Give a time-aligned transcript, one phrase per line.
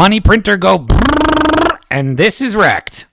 [0.00, 0.86] money printer go
[1.90, 3.04] and this is wrecked.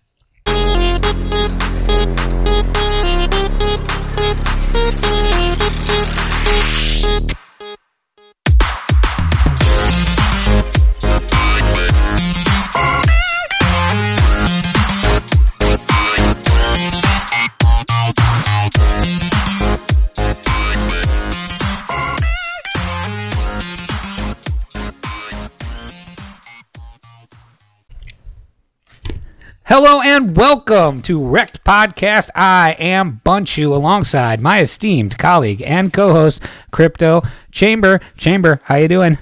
[29.80, 32.32] Hello and welcome to Wrecked Podcast.
[32.34, 36.42] I am Bunchu alongside my esteemed colleague and co-host
[36.72, 38.02] Crypto Chamber.
[38.18, 39.20] Chamber, how you doing?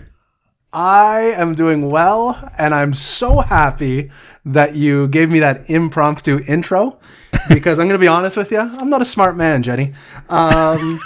[0.71, 4.11] I am doing well, and I'm so happy
[4.45, 6.99] that you gave me that impromptu intro
[7.49, 8.59] because I'm going to be honest with you.
[8.59, 9.93] I'm not a smart man, Jenny.
[10.29, 11.01] Um,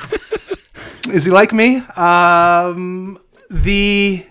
[1.12, 1.78] is he like me?
[1.98, 3.18] Um,
[3.50, 4.28] the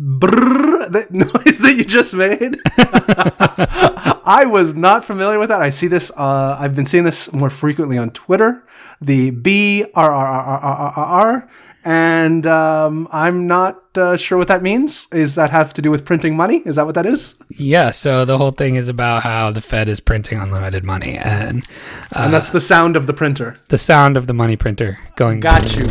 [0.00, 2.56] brrr, the noise that you just made.
[4.26, 5.60] I was not familiar with that.
[5.60, 6.10] I see this.
[6.16, 8.64] Uh, I've been seeing this more frequently on Twitter.
[9.00, 11.48] The B R R R R R R R,
[11.84, 15.08] and um, I'm not uh, sure what that means.
[15.12, 16.58] Is that have to do with printing money?
[16.66, 17.36] Is that what that is?
[17.48, 21.66] Yeah, so the whole thing is about how the Fed is printing unlimited money and
[22.14, 23.56] and that's the sound of the printer.
[23.68, 25.88] the sound of the money printer going Got you.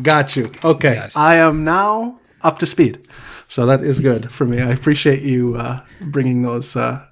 [0.00, 0.50] Got you.
[0.64, 0.94] Okay.
[0.94, 1.16] Yes.
[1.16, 3.06] I am now up to speed.
[3.48, 4.60] So that is good for me.
[4.60, 7.06] I appreciate you uh, bringing those uh,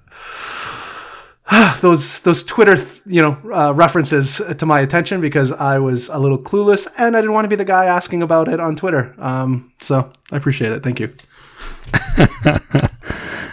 [1.81, 6.39] those those Twitter you know uh, references to my attention because I was a little
[6.39, 9.13] clueless and I didn't want to be the guy asking about it on Twitter.
[9.17, 10.83] Um, so I appreciate it.
[10.83, 11.13] Thank you.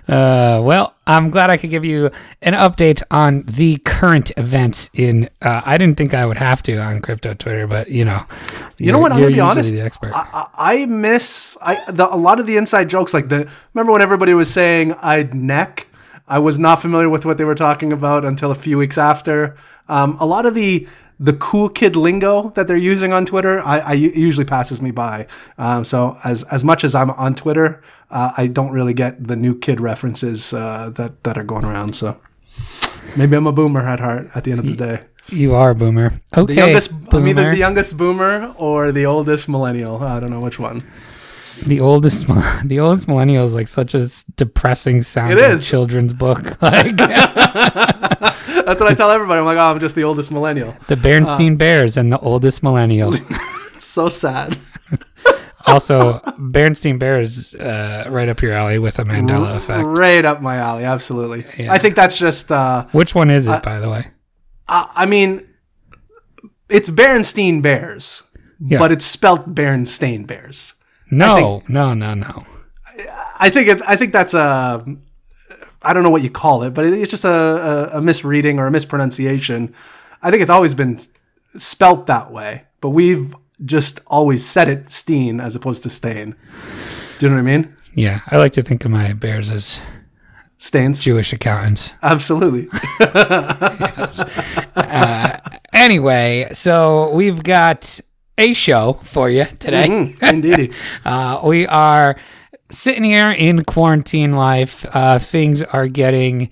[0.08, 2.10] Uh, well, I'm glad I could give you
[2.42, 5.28] an update on the current events in.
[5.42, 8.24] Uh, I didn't think I would have to on crypto Twitter, but you know,
[8.76, 9.10] You know what?
[9.12, 9.72] I'm gonna be honest.
[9.72, 10.12] The expert.
[10.14, 13.14] I, I I miss I the, a lot of the inside jokes.
[13.14, 15.86] Like the remember when everybody was saying I'd neck.
[16.28, 19.56] I was not familiar with what they were talking about until a few weeks after.
[19.88, 20.86] Um, a lot of the
[21.20, 25.26] the cool kid lingo that they're using on Twitter, I usually passes me by.
[25.58, 29.36] Um, so as as much as I'm on Twitter, uh, I don't really get the
[29.36, 31.94] new kid references uh, that that are going around.
[31.94, 32.20] So
[33.16, 34.28] maybe I'm a boomer at heart.
[34.34, 35.00] At the end of the day,
[35.30, 36.20] you are a boomer.
[36.36, 36.92] Okay, the youngest.
[36.92, 37.28] I'm boomer.
[37.28, 40.02] either the youngest boomer or the oldest millennial.
[40.02, 40.84] I don't know which one.
[41.66, 42.26] The oldest,
[42.64, 45.32] the oldest millennial is like such a depressing sound.
[45.32, 45.66] It is.
[45.66, 46.96] children's book, like
[48.66, 49.38] That's what I tell everybody.
[49.40, 50.74] I'm like, oh, I'm just the oldest millennial.
[50.88, 53.14] the Bernstein Bears and the oldest millennial.
[53.78, 54.58] So sad.
[55.68, 59.86] also, Bernstein Bears, uh, right up your alley with a Mandela effect.
[59.86, 60.82] Right up my alley.
[60.82, 61.44] Absolutely.
[61.56, 61.72] Yeah.
[61.72, 62.50] I think that's just.
[62.50, 64.08] Uh, Which one is it, by the way?
[64.66, 65.46] I, I mean,
[66.68, 68.24] it's Bernstein Bears,
[68.58, 68.78] Yeah.
[68.78, 70.74] but it's spelt Bernstein Bears.
[71.12, 72.44] No, no, no, no.
[73.38, 74.84] I think it, I think that's a.
[75.82, 78.66] I don't know what you call it, but it's just a, a, a misreading or
[78.66, 79.74] a mispronunciation.
[80.22, 80.98] I think it's always been
[81.56, 83.34] spelt that way, but we've
[83.64, 86.34] just always said it Steen as opposed to Stain.
[87.18, 87.76] Do you know what I mean?
[87.94, 89.80] Yeah, I like to think of my bears as
[90.56, 91.00] Stains.
[91.00, 91.92] Jewish accountants.
[92.02, 92.68] Absolutely.
[95.78, 98.00] Anyway, so we've got
[98.36, 99.86] a show for you today.
[99.86, 100.74] Mm, indeed.
[101.04, 102.16] Uh, we are
[102.70, 104.84] sitting here in quarantine life.
[104.92, 106.50] Uh, things are getting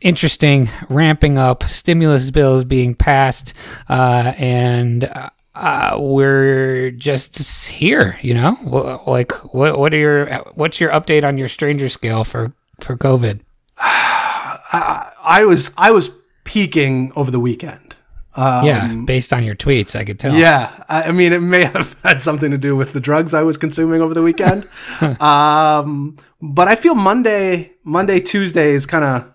[0.00, 1.64] interesting, ramping up.
[1.64, 3.54] Stimulus bills being passed,
[3.88, 5.10] uh, and
[5.54, 8.18] uh, we're just here.
[8.22, 9.78] You know, like what?
[9.78, 10.26] What are your?
[10.54, 13.40] What's your update on your stranger scale for for COVID?
[13.78, 16.10] I was I was
[16.44, 17.96] peaking over the weekend.
[18.38, 20.34] Yeah, based on your tweets, I could tell.
[20.34, 23.42] Yeah, I I mean, it may have had something to do with the drugs I
[23.42, 24.68] was consuming over the weekend.
[25.20, 29.32] um, but I feel Monday, Monday, Tuesday is kind of,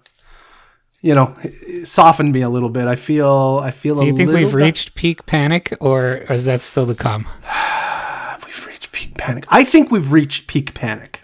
[1.02, 1.36] you know,
[1.84, 2.88] softened me a little bit.
[2.88, 3.96] I feel, I feel.
[3.96, 7.28] Do you a think little we've reached peak panic, or is that still to come?
[8.46, 9.46] We've reached peak panic.
[9.50, 11.22] I think we've reached peak panic.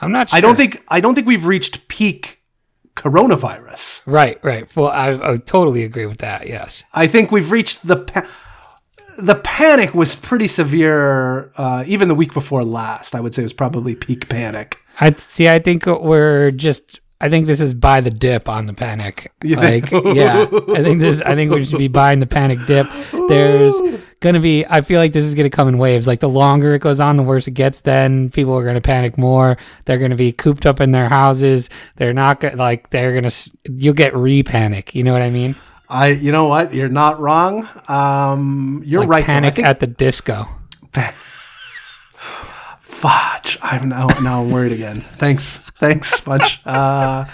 [0.00, 0.28] I'm not.
[0.28, 0.36] sure.
[0.36, 0.82] I don't think.
[0.88, 2.41] I don't think we've reached peak
[2.96, 4.06] coronavirus.
[4.06, 4.74] Right, right.
[4.76, 6.46] Well, I, I totally agree with that.
[6.48, 6.84] Yes.
[6.92, 8.28] I think we've reached the pa-
[9.18, 11.52] the panic was pretty severe.
[11.56, 14.78] Uh, even the week before last, I would say it was probably peak panic.
[15.00, 15.48] I see.
[15.48, 17.00] I think we're just.
[17.22, 19.32] I think this is buy the dip on the panic.
[19.44, 20.42] like, yeah.
[20.50, 21.22] I think this.
[21.22, 22.86] I think we should be buying the panic dip.
[23.28, 23.80] There's
[24.20, 24.66] gonna be.
[24.66, 26.06] I feel like this is gonna come in waves.
[26.08, 27.80] Like the longer it goes on, the worse it gets.
[27.82, 29.56] Then people are gonna panic more.
[29.84, 31.70] They're gonna be cooped up in their houses.
[31.96, 32.90] They're not gonna like.
[32.90, 33.28] They're gonna.
[33.28, 34.94] s- You'll get re-panic.
[34.94, 35.54] You know what I mean?
[35.88, 36.74] I, you know what?
[36.74, 37.68] You're not wrong.
[37.86, 39.24] Um, you're Like right.
[39.24, 40.48] Panic think at the disco.
[43.02, 43.58] Fudge.
[43.60, 45.00] I'm now now I'm worried again.
[45.18, 45.58] Thanks.
[45.80, 46.60] Thanks, Fudge.
[46.66, 47.26] Uh,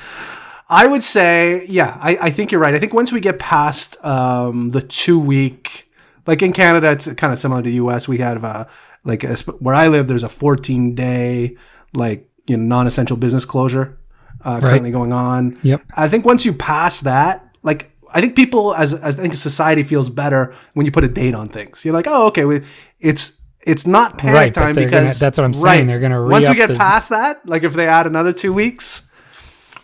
[0.70, 2.74] I would say, yeah, I, I think you're right.
[2.74, 5.90] I think once we get past um, the two week,
[6.26, 8.06] like in Canada, it's kind of similar to the US.
[8.06, 8.68] We have a
[9.04, 11.56] like a, where I live, there's a 14 day
[11.94, 13.98] like you know non-essential business closure
[14.44, 15.58] uh, currently going on.
[15.62, 15.82] Yep.
[15.94, 19.82] I think once you pass that, like I think people as, as I think society
[19.82, 21.84] feels better when you put a date on things.
[21.84, 22.62] You're like, oh, okay, we,
[23.00, 23.37] it's
[23.68, 26.54] it's not panic Right, time because gonna- that's what I'm saying, they're gonna once we
[26.54, 29.02] get the- past that, like if they add another two weeks,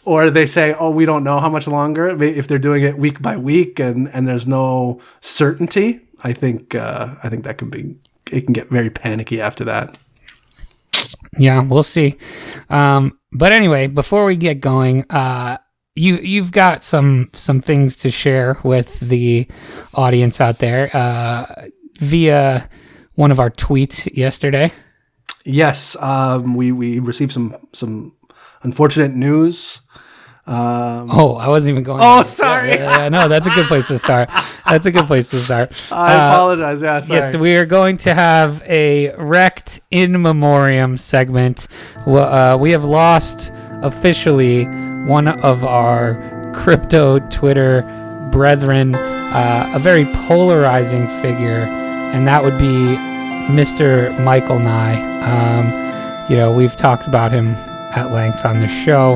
[0.04, 2.08] or they say, oh, we don't know how much longer.
[2.22, 7.14] If they're doing it week by week and and there's no certainty, I think uh,
[7.22, 7.96] I think that can be
[8.30, 9.96] it can get very panicky after that.
[11.38, 12.16] Yeah, we'll see.
[12.70, 15.58] Um, but anyway, before we get going, uh,
[15.94, 19.46] you you've got some some things to share with the
[19.94, 21.66] audience out there uh,
[22.00, 22.68] via
[23.14, 24.72] one of our tweets yesterday.
[25.44, 28.12] Yes, um, we we received some some
[28.62, 29.80] unfortunate news.
[30.46, 32.00] Um, Oh, I wasn't even going.
[32.02, 32.26] Oh, there.
[32.26, 32.68] sorry.
[32.70, 34.28] Yeah, yeah, yeah, no, that's a good place to start.
[34.68, 35.72] That's a good place to start.
[35.90, 36.82] I Uh, apologize.
[36.82, 37.20] Yeah, sorry.
[37.20, 41.66] Yes, we are going to have a wrecked in memoriam segment.
[42.06, 43.52] Well, uh, we have lost
[43.82, 44.64] officially
[45.06, 46.16] one of our
[46.54, 47.82] crypto Twitter
[48.30, 51.64] brethren, uh, a very polarizing figure,
[52.14, 52.96] and that would be
[53.52, 54.16] Mr.
[54.22, 54.94] Michael Nye.
[55.22, 57.48] Um, you know, we've talked about him
[57.92, 59.14] at length on the show.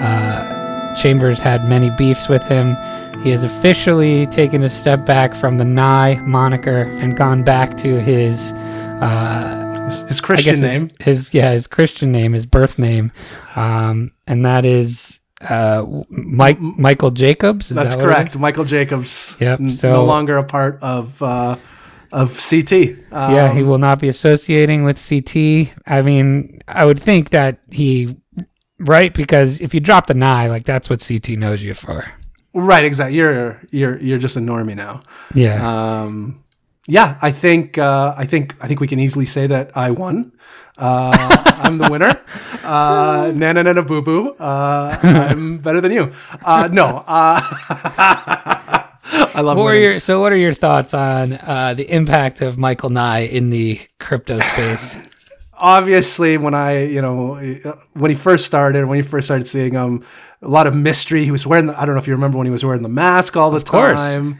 [0.00, 2.76] Uh, Chambers had many beefs with him.
[3.22, 8.00] He has officially taken a step back from the Nye moniker and gone back to
[8.00, 10.90] his, uh, his, his Christian name.
[11.00, 13.12] his, his yeah his Christian name, his birth name,
[13.56, 17.70] um, and that is uh, Mike Michael Jacobs.
[17.70, 18.36] That's that correct.
[18.38, 19.36] Michael Jacobs.
[19.40, 21.56] Yep, so- no longer a part of uh,
[22.12, 22.72] of CT.
[23.12, 25.72] Um, Yeah, he will not be associating with CT.
[25.86, 28.16] I mean, I would think that he,
[28.78, 29.12] right?
[29.14, 32.04] Because if you drop the Nye, like that's what CT knows you for.
[32.54, 32.84] right.
[32.84, 33.16] Exactly.
[33.16, 35.02] You're you're you're just a normie now.
[35.34, 35.60] Yeah.
[35.60, 36.42] Um,
[36.88, 40.32] yeah, I think uh, I think I think we can easily say that I won.
[40.78, 41.16] Uh,
[41.58, 42.14] I'm the winner.
[42.62, 44.34] Uh, Nana Nana Boo Boo.
[44.38, 46.12] Uh, I'm better than you.
[46.44, 47.02] Uh, no.
[47.06, 47.40] Uh,
[49.12, 52.90] I love What your, so, what are your thoughts on uh, the impact of Michael
[52.90, 54.98] Nye in the crypto space?
[55.58, 57.36] obviously when I, you know,
[57.94, 60.04] when he first started, when you first started seeing him,
[60.42, 61.24] a lot of mystery.
[61.24, 62.88] He was wearing, the, I don't know if you remember when he was wearing the
[62.90, 63.98] mask all the course.
[64.14, 64.38] time.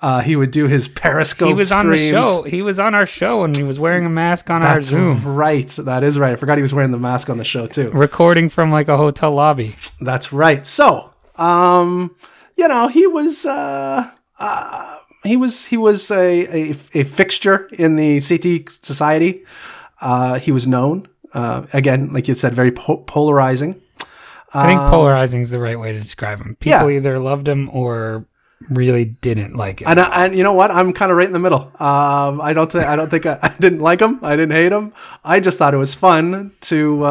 [0.00, 1.48] Uh, he would do his Periscope.
[1.48, 2.42] he was on the show.
[2.42, 5.24] He was on our show and he was wearing a mask on That's our Zoom,
[5.24, 5.66] right.
[5.68, 6.32] That is right.
[6.34, 7.90] I forgot he was wearing the mask on the show too.
[7.90, 9.74] recording from like a hotel lobby.
[10.00, 10.64] That's right.
[10.64, 12.14] So, um,
[12.58, 17.96] you know, he was uh, uh, he was he was a, a, a fixture in
[17.96, 19.44] the CT society.
[20.00, 23.80] Uh, he was known uh, again, like you said, very po- polarizing.
[24.54, 26.56] I think polarizing is the right way to describe him.
[26.60, 26.96] People Um, yeah.
[26.96, 28.24] either loved him or
[28.70, 29.88] really didn't like him.
[29.88, 30.70] And, I, and you know what?
[30.70, 31.70] I'm kind of right in the middle.
[31.78, 32.70] Um, I don't.
[32.70, 34.18] Th- I don't think I, I didn't like him.
[34.22, 34.92] I didn't hate him.
[35.22, 37.04] I just thought it was fun to.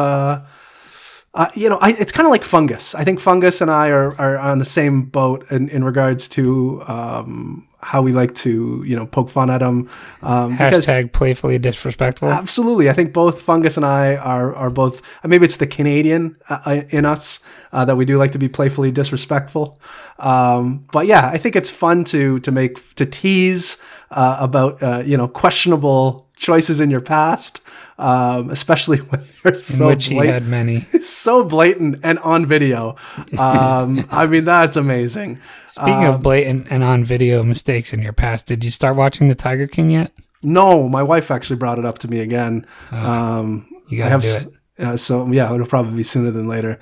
[1.38, 2.96] Uh, you know, I, it's kind of like fungus.
[2.96, 6.82] I think fungus and I are, are on the same boat in, in regards to
[6.88, 9.88] um, how we like to, you know, poke fun at him.
[10.20, 12.28] Um, because Hashtag playfully disrespectful.
[12.28, 15.00] Absolutely, I think both Fungus and I are are both.
[15.24, 17.38] uh, Maybe it's the Canadian uh, uh, in us
[17.72, 19.80] uh, that we do like to be playfully disrespectful.
[20.18, 23.80] Um, but yeah, I think it's fun to to make to tease
[24.10, 27.60] uh, about uh, you know questionable choices in your past,
[27.98, 30.80] um, especially when they're so which he had many.
[31.02, 32.96] so blatant and on video.
[33.38, 35.40] Um, I mean, that's amazing.
[35.66, 39.28] Speaking Um, of blatant and on video mistakes in your past, did you start watching
[39.28, 40.12] The Tiger King yet?
[40.42, 42.64] No, my wife actually brought it up to me again.
[42.92, 44.54] um, You gotta have do it.
[44.78, 46.78] Uh, so yeah, it'll probably be sooner than later.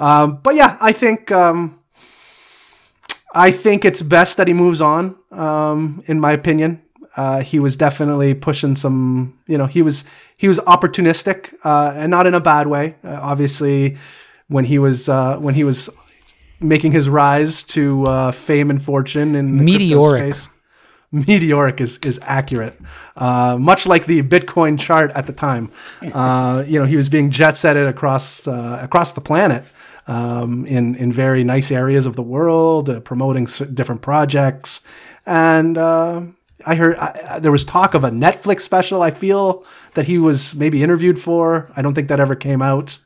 [0.00, 1.78] Um, but yeah, I think um,
[3.32, 5.14] I think it's best that he moves on.
[5.30, 6.82] Um, in my opinion,
[7.16, 9.38] uh, he was definitely pushing some.
[9.46, 10.04] You know, he was
[10.36, 12.94] he was opportunistic uh, and not in a bad way.
[13.04, 13.96] Uh, obviously,
[14.48, 15.90] when he was uh, when he was
[16.60, 20.22] making his rise to uh, fame and fortune in the crypto Meteoric.
[20.34, 20.48] space.
[21.12, 22.78] Meteoric is is accurate,
[23.16, 25.70] uh, much like the Bitcoin chart at the time.
[26.12, 29.64] Uh, you know, he was being jet setted across uh, across the planet
[30.08, 34.84] um, in in very nice areas of the world, uh, promoting s- different projects,
[35.24, 36.22] and uh,
[36.64, 39.02] I heard I, there was talk of a Netflix special.
[39.02, 41.70] I feel that he was maybe interviewed for.
[41.76, 42.98] I don't think that ever came out.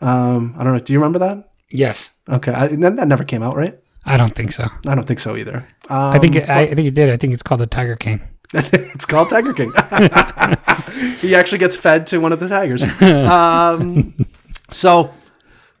[0.00, 0.78] Um, I don't know.
[0.80, 1.50] Do you remember that?
[1.70, 2.10] Yes.
[2.28, 3.78] Okay, I, that never came out, right?
[4.06, 4.68] I don't think so.
[4.86, 5.66] I don't think so either.
[5.88, 7.10] Um, I think it, I, I think it did.
[7.10, 8.20] I think it's called The Tiger King.
[8.54, 9.72] it's called Tiger King.
[11.20, 12.82] he actually gets fed to one of the tigers.
[13.02, 14.14] Um,
[14.70, 15.12] so,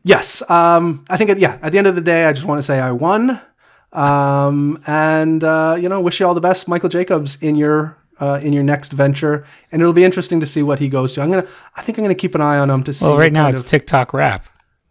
[0.02, 1.58] yes, um, I think yeah.
[1.62, 3.40] At the end of the day, I just want to say I won,
[3.94, 8.40] um, and uh, you know, wish you all the best, Michael Jacobs, in your uh,
[8.42, 11.20] in your next venture, and it'll be interesting to see what he goes to.
[11.22, 11.46] I'm gonna,
[11.76, 13.04] I think I'm gonna keep an eye on him to see.
[13.06, 14.46] Well, right now it's of- TikTok rap.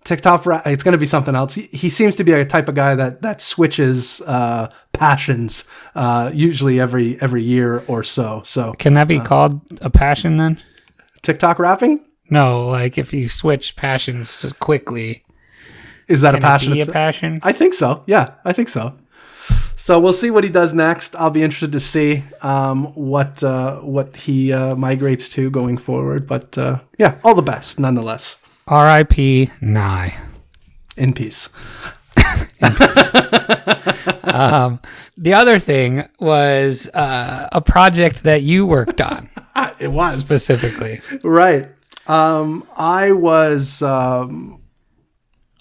[0.06, 0.46] TikTok.
[0.46, 1.56] ra- It's gonna be something else.
[1.56, 5.64] He, he seems to be a type of guy that that switches uh, passions
[5.96, 8.42] uh, usually every every year or so.
[8.44, 9.24] So Can that be Uh.
[9.24, 10.60] called a passion then?
[11.22, 15.24] TikTok rapping No, like if you switch passions quickly,
[16.08, 16.74] is that a can it passion?
[16.74, 17.40] be a passion?
[17.44, 18.04] I think so.
[18.08, 18.94] Yeah, I think so.
[19.76, 21.16] So we'll see what he does next.
[21.16, 26.26] I'll be interested to see um, what uh, what he uh, migrates to going forward.
[26.28, 28.38] But uh, yeah, all the best nonetheless.
[28.68, 29.52] R.I.P.
[29.62, 30.16] Nye.
[30.96, 31.50] In peace.
[32.60, 33.10] In peace.
[34.24, 34.80] um,
[35.18, 39.30] the other thing was uh, a project that you worked on
[39.80, 41.02] It was specifically.
[41.24, 41.68] right.
[42.08, 44.62] Um, I was um,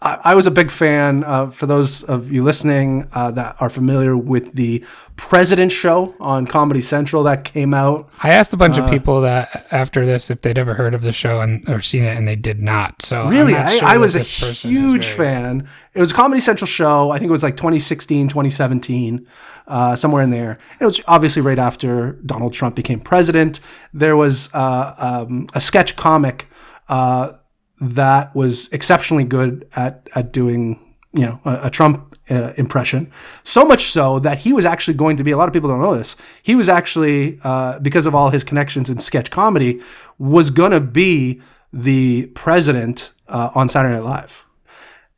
[0.04, 1.23] I, I was a big fan.
[1.25, 4.85] Uh, for those of you listening uh, that are familiar with the
[5.16, 9.21] President Show on Comedy Central that came out I asked a bunch Uh, of people
[9.21, 12.26] that after this if they'd ever heard of the show and or seen it, and
[12.26, 13.00] they did not.
[13.02, 15.68] So Really, not I, sure I was a this person is huge fan.
[15.94, 17.11] It was a Comedy Central show.
[17.11, 19.26] I think it was like 2016, 2017,
[19.68, 20.59] uh, somewhere in there.
[20.80, 23.61] It was obviously right after Donald Trump became president.
[23.94, 24.94] There was uh,
[25.28, 26.49] um, a sketch comic
[26.88, 27.35] uh,
[27.83, 30.79] that was exceptionally good at at doing
[31.12, 33.11] you know a, a Trump uh, impression.
[33.45, 35.33] So much so that he was actually going to be.
[35.33, 36.17] A lot of people don't know this.
[36.43, 39.81] He was actually uh, because of all his connections in sketch comedy
[40.19, 44.45] was going to be the president uh, on Saturday Night Live.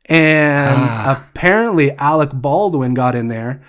[0.07, 3.63] And apparently Alec Baldwin got in there,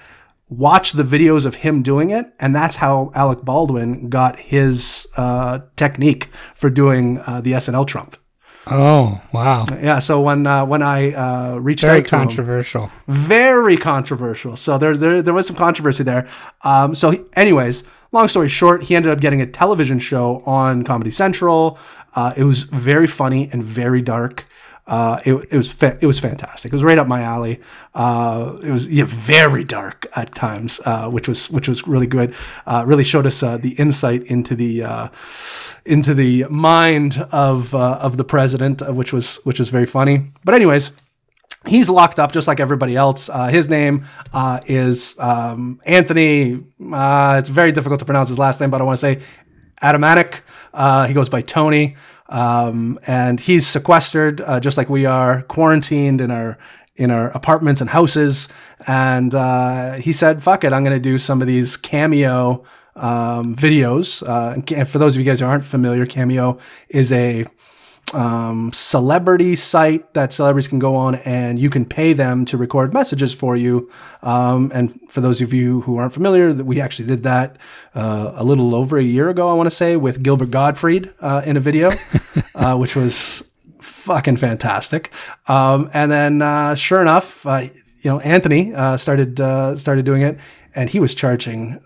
[0.51, 5.61] watched the videos of him doing it, and that's how Alec Baldwin got his uh,
[5.77, 8.19] technique for doing uh, the SNL Trump.
[8.69, 12.27] Oh wow, Yeah, so when uh, when I uh, reached very out to him, Very
[12.29, 12.91] controversial.
[13.07, 14.57] very controversial.
[14.57, 16.29] So there, there, there was some controversy there.
[16.65, 20.83] Um, so, he- anyways, long story short, he ended up getting a television show on
[20.83, 21.79] Comedy Central.
[22.17, 24.47] Uh, it was very funny and very dark.
[24.87, 26.73] Uh, it, it was fa- it was fantastic.
[26.73, 27.61] It was right up my alley.
[27.95, 32.35] Uh, it was yeah, very dark at times, uh, which was which was really good.
[32.67, 35.11] Uh, really showed us uh, the insight into the
[35.85, 40.31] into the mind of of the president, which was which was very funny.
[40.45, 40.93] But anyways,
[41.67, 43.29] he's locked up just like everybody else.
[43.51, 44.05] His name
[44.67, 46.61] is um, Anthony.
[46.79, 49.23] It's very difficult to pronounce his last name, but I want to say
[49.83, 50.41] Adamatic.
[50.73, 51.97] Uh, he goes by Tony,
[52.29, 56.59] um, and he's sequestered uh, just like we are, quarantined in our
[56.97, 58.49] in our apartments and houses.
[58.87, 62.65] And uh, he said, "Fuck it, I'm going to do some of these cameo."
[62.99, 64.27] Um, videos.
[64.27, 67.45] Uh, and for those of you guys who aren't familiar, Cameo is a
[68.15, 72.95] um, celebrity site that celebrities can go on and you can pay them to record
[72.95, 73.91] messages for you.
[74.23, 77.57] Um, and for those of you who aren't familiar, that we actually did that
[77.95, 81.43] uh, a little over a year ago, I want to say, with Gilbert Gottfried uh,
[81.45, 81.93] in a video,
[82.55, 83.43] uh, which was
[83.81, 85.13] fucking fantastic.
[85.49, 87.63] Um, and then, uh, sure enough, uh,
[88.07, 90.39] you know, Anthony uh, started uh, started doing it,
[90.77, 91.81] and he was charging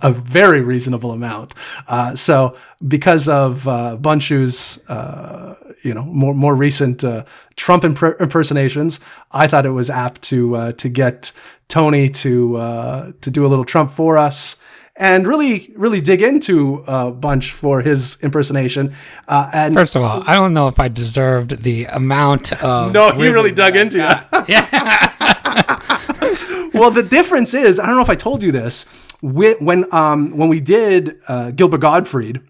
[0.00, 1.52] a very reasonable amount.
[1.88, 2.56] Uh, so,
[2.86, 7.24] because of uh, Bunchu's, uh, you know, more more recent uh,
[7.56, 9.00] Trump imp- impersonations,
[9.32, 11.32] I thought it was apt to uh, to get
[11.66, 14.62] Tony to uh, to do a little Trump for us.
[14.94, 18.94] And really, really dig into uh, Bunch for his impersonation.
[19.26, 22.92] Uh, and First of all, I don't know if I deserved the amount of.
[22.92, 24.48] no, he really dug that into got.
[25.08, 25.08] you.
[26.74, 28.84] Well, the difference is, I don't know if I told you this.
[29.20, 32.40] When when, um, when we did uh, Gilbert Gottfried,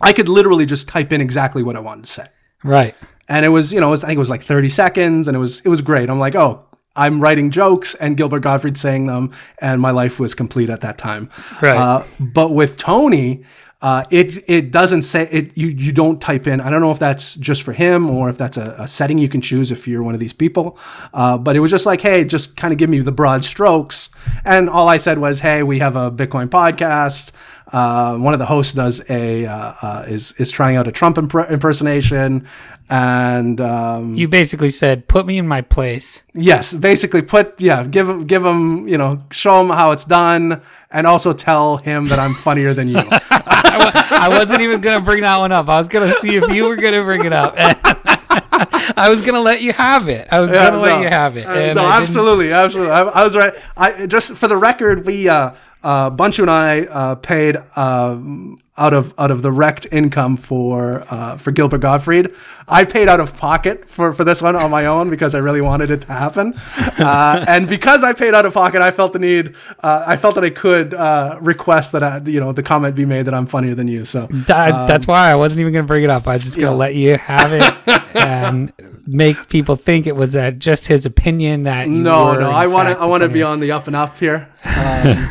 [0.00, 2.26] I could literally just type in exactly what I wanted to say,
[2.64, 2.94] Right.
[3.28, 5.36] and it was you know it was, I think it was like thirty seconds, and
[5.36, 6.10] it was it was great.
[6.10, 6.64] I'm like, oh,
[6.96, 9.30] I'm writing jokes, and Gilbert Gottfried saying them,
[9.60, 11.30] and my life was complete at that time.
[11.60, 11.76] Right.
[11.76, 13.44] Uh, but with Tony.
[13.82, 15.56] Uh, it it doesn't say it.
[15.58, 16.60] You you don't type in.
[16.60, 19.28] I don't know if that's just for him or if that's a, a setting you
[19.28, 20.78] can choose if you're one of these people.
[21.12, 24.08] Uh, but it was just like, hey, just kind of give me the broad strokes.
[24.44, 27.32] And all I said was, hey, we have a Bitcoin podcast.
[27.72, 31.18] Uh, one of the hosts does a uh, uh, is is trying out a Trump
[31.18, 32.46] imp- impersonation,
[32.92, 38.06] and um, You basically said, "Put me in my place." Yes, basically put yeah, give
[38.06, 42.18] him give him, you know, show him how it's done and also tell him that
[42.18, 42.98] I'm funnier than you.
[43.30, 45.70] I wasn't even gonna bring that one up.
[45.70, 47.54] I was gonna see if you were gonna bring it up.
[48.94, 50.28] I was gonna let you have it.
[50.30, 51.46] I was gonna let you have it.
[51.46, 52.92] Uh, no, absolutely, absolutely.
[52.92, 53.54] I, I was right.
[53.74, 58.92] I just for the record, we uh, uh, Bunchu and I uh, paid um, out
[58.94, 62.26] of out of the wrecked income for uh, for Gilbert Gottfried.
[62.68, 65.60] I paid out of pocket for, for this one on my own because I really
[65.60, 66.54] wanted it to happen,
[66.98, 69.54] uh, and because I paid out of pocket, I felt the need.
[69.82, 73.04] Uh, I felt that I could uh, request that I, you know the comment be
[73.04, 74.04] made that I'm funnier than you.
[74.04, 76.26] So That, that's why I wasn't even going to bring it up.
[76.26, 76.76] I was just going to Yeah.
[76.76, 78.72] let you have it and
[79.06, 82.66] make people think it was that just his opinion that you no, were, no, I
[82.68, 84.48] want to I want to be on the up and up here.
[84.64, 85.28] Um,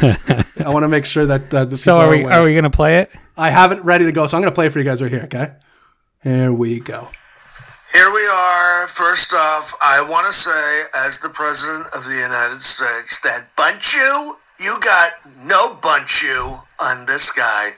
[0.65, 2.21] I want to make sure that uh, the So are we?
[2.23, 2.33] aware.
[2.33, 3.09] Are we going to play it?
[3.41, 5.01] I have it ready to go, so I'm going to play it for you guys
[5.01, 5.23] right here.
[5.23, 5.49] Okay,
[6.21, 7.09] here we go.
[7.91, 8.85] Here we are.
[8.85, 13.97] First off, I want to say, as the President of the United States, that Bunchu,
[13.97, 15.13] you you got
[15.49, 16.53] no Bunchu
[16.85, 17.73] on this guy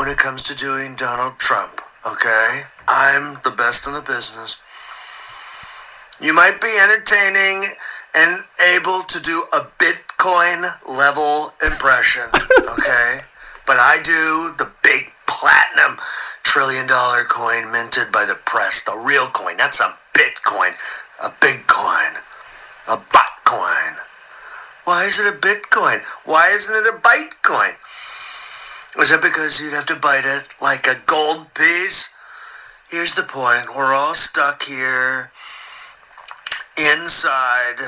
[0.00, 2.62] when it comes to doing Donald Trump, okay?
[2.88, 4.64] I'm the best in the business.
[6.24, 7.68] You might be entertaining
[8.16, 8.40] and
[8.80, 12.24] able to do a Bitcoin level impression,
[12.80, 13.28] okay?
[13.66, 14.33] but I do the big platinum
[16.54, 19.56] trillion dollar coin minted by the press, the real coin.
[19.56, 20.70] That's a Bitcoin,
[21.18, 22.14] a big coin,
[22.86, 23.92] a Bitcoin.
[24.84, 25.98] Why is it a Bitcoin?
[26.24, 27.74] Why isn't it a Bytecoin?
[29.02, 32.14] Is it because you'd have to bite it like a gold piece?
[32.88, 33.74] Here's the point.
[33.76, 35.32] We're all stuck here
[36.78, 37.82] inside,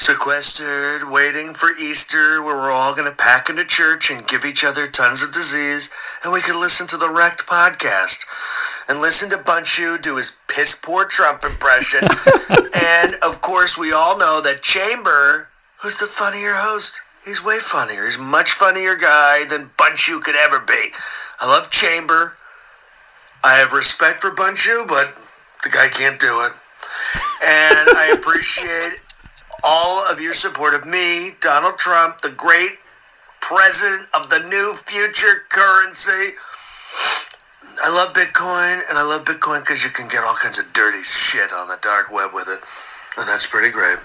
[0.00, 4.64] sequestered, waiting for Easter, where we're all going to pack into church and give each
[4.64, 5.92] other tons of disease,
[6.24, 8.24] and we can listen to the Wrecked podcast
[8.88, 12.00] and listen to Bunchu do his piss poor Trump impression.
[12.96, 15.52] and of course, we all know that Chamber,
[15.82, 18.06] who's the funnier host, he's way funnier.
[18.06, 20.96] He's a much funnier guy than Bunchu could ever be.
[21.40, 22.40] I love Chamber.
[23.44, 25.12] I have respect for Bunchu, but
[25.62, 26.52] the guy can't do it.
[27.44, 29.04] And I appreciate
[29.64, 32.78] all of your support of me, Donald Trump, the great
[33.40, 36.36] president of the new future currency.
[37.82, 41.02] I love Bitcoin, and I love Bitcoin because you can get all kinds of dirty
[41.02, 42.60] shit on the dark web with it.
[43.18, 43.98] And that's pretty great.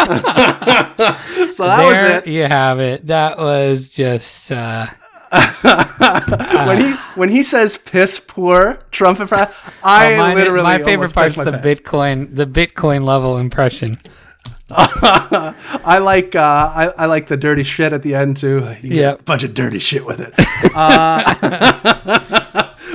[1.50, 2.26] So that there was it.
[2.26, 3.06] you have it.
[3.06, 4.52] That was just.
[4.52, 4.86] Uh,
[6.66, 10.78] when he when he says piss poor Trump and Pratt, I oh, mine- literally my
[10.78, 11.80] favorite part's pissed my the pants.
[11.80, 13.98] Bitcoin, the Bitcoin level impression.
[14.72, 18.56] I like uh, I, I like the dirty shit at the end too.
[18.80, 19.20] You get Yep.
[19.20, 20.32] a bunch of dirty shit with it.
[20.74, 21.34] Uh,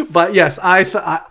[0.10, 1.22] but yes, I, th- I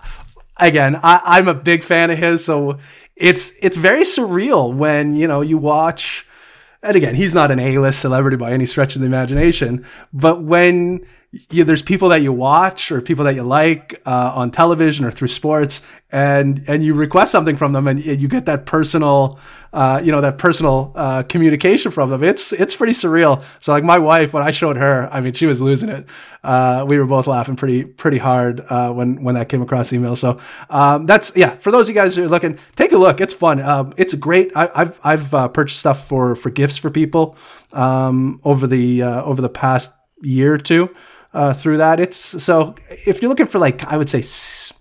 [0.59, 2.45] again I, I'm a big fan of his.
[2.45, 2.79] So
[3.17, 6.27] it's it's very surreal when you know you watch.
[6.85, 9.87] And again, he's not an A-list celebrity by any stretch of the imagination.
[10.13, 11.07] But when
[11.51, 15.11] you, there's people that you watch or people that you like uh, on television or
[15.11, 19.39] through sports, and and you request something from them, and, you get that personal,
[19.73, 22.23] uh, you know, that personal uh, communication from them.
[22.23, 23.43] It's it's pretty surreal.
[23.61, 26.07] So like my wife, when I showed her, I mean, she was losing it.
[26.43, 30.17] Uh, we were both laughing pretty pretty hard uh, when when that came across email.
[30.17, 31.57] So um, that's yeah.
[31.57, 33.21] For those of you guys who are looking, take a look.
[33.21, 33.61] It's fun.
[33.61, 34.53] Um, it's great.
[34.55, 37.37] I, I've I've uh, purchased stuff for for gifts for people
[37.73, 39.93] um, over the over the past
[40.23, 40.95] year or two
[41.35, 42.01] uh, through that.
[42.01, 42.75] It's so
[43.07, 44.73] if you're looking for like I would say s-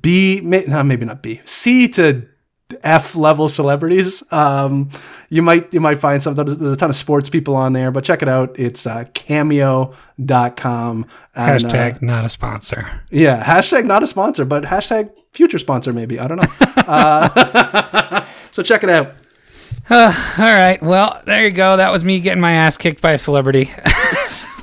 [0.00, 2.26] B, may, no, maybe not B, C to
[2.84, 4.22] F level celebrities.
[4.32, 4.90] Um,
[5.28, 6.44] you might you might find something.
[6.44, 8.58] There's, a ton of sports people on there, but check it out.
[8.58, 11.06] It's uh, cameo.com.
[11.34, 12.86] And, uh, Hashtag not a sponsor.
[13.10, 16.18] yeah, hashtag not a sponsor, but hashtag future sponsor maybe.
[16.18, 16.48] I don't know.
[16.86, 19.14] uh, so check it out.
[19.90, 20.78] All right.
[20.82, 21.76] Well, there you go.
[21.76, 23.70] That was me getting my ass kicked by a celebrity.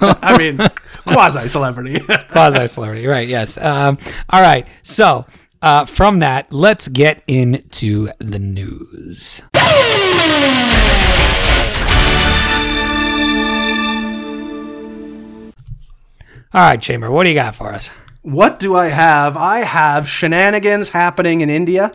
[0.01, 0.59] I mean,
[1.07, 1.99] quasi celebrity.
[2.29, 3.07] Quasi celebrity.
[3.07, 3.27] Right.
[3.27, 3.57] Yes.
[3.57, 3.97] Um,
[4.29, 4.67] all right.
[4.83, 5.25] So,
[5.61, 9.41] uh, from that, let's get into the news.
[16.53, 17.89] All right, Chamber, what do you got for us?
[18.23, 19.37] what do I have?
[19.37, 21.93] I have shenanigans happening in India.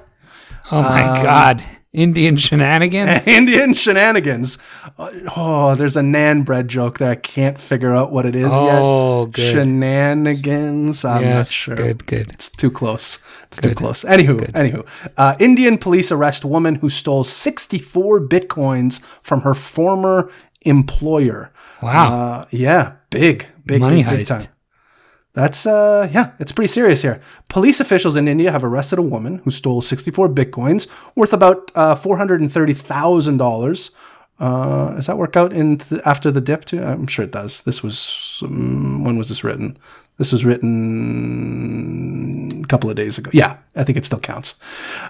[0.71, 1.65] Oh my Um, God.
[1.93, 3.27] Indian shenanigans?
[3.27, 4.59] Indian shenanigans.
[4.99, 8.51] Uh, Oh, there's a nan bread joke that I can't figure out what it is
[8.53, 8.79] Oh, yet.
[8.81, 9.53] Oh, good.
[9.53, 11.05] Shenanigans.
[11.05, 11.51] I'm not yes.
[11.51, 11.77] sure.
[11.77, 12.31] Good, good.
[12.33, 13.25] It's too close.
[13.45, 14.05] It's too close.
[14.05, 20.31] Anywho, anywho, uh, Indian police arrest woman who stole 64 bitcoins from her former
[20.63, 21.53] employer.
[21.83, 22.15] Wow.
[22.15, 24.43] Uh, yeah, big, big, Money big, big time.
[25.35, 27.21] That's uh yeah, it's pretty serious here.
[27.49, 31.95] Police officials in India have arrested a woman who stole 64 bitcoins worth about uh,
[31.95, 33.91] $430,000.
[34.39, 36.83] Uh, does that work out in th- after the dip too?
[36.83, 37.63] I'm sure it does.
[37.63, 39.79] This was um, when was this written?
[40.19, 43.31] This was written a couple of days ago.
[43.33, 44.59] Yeah, I think it still counts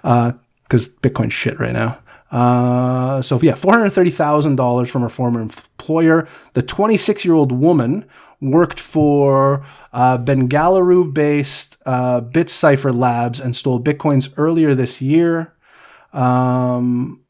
[0.05, 0.33] Uh,
[0.65, 1.99] because Bitcoin's shit right now.
[2.31, 6.27] Uh, so yeah, four hundred thirty thousand dollars from her former employer.
[6.55, 8.05] The twenty-six-year-old woman
[8.43, 15.55] worked for uh, Bengaluru-based uh, BitCipher Labs and stole bitcoins earlier this year.
[16.13, 17.23] Um,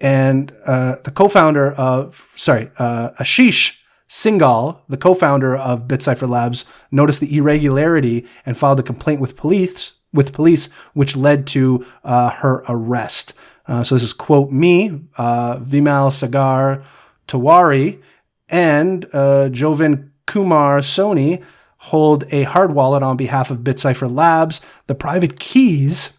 [0.00, 7.20] and uh, the co-founder of sorry, uh, Ashish Singhal, the co-founder of BitCipher Labs, noticed
[7.20, 12.62] the irregularity and filed a complaint with police with police, which led to uh, her
[12.68, 13.34] arrest.
[13.66, 14.88] Uh, so this is quote me,
[15.18, 16.82] Vimal Sagar
[17.26, 18.00] Tiwari,
[18.48, 21.44] and uh, Govind Kumar Soni
[21.78, 24.60] hold a hard wallet on behalf of BitCipher Labs.
[24.86, 26.16] The private keys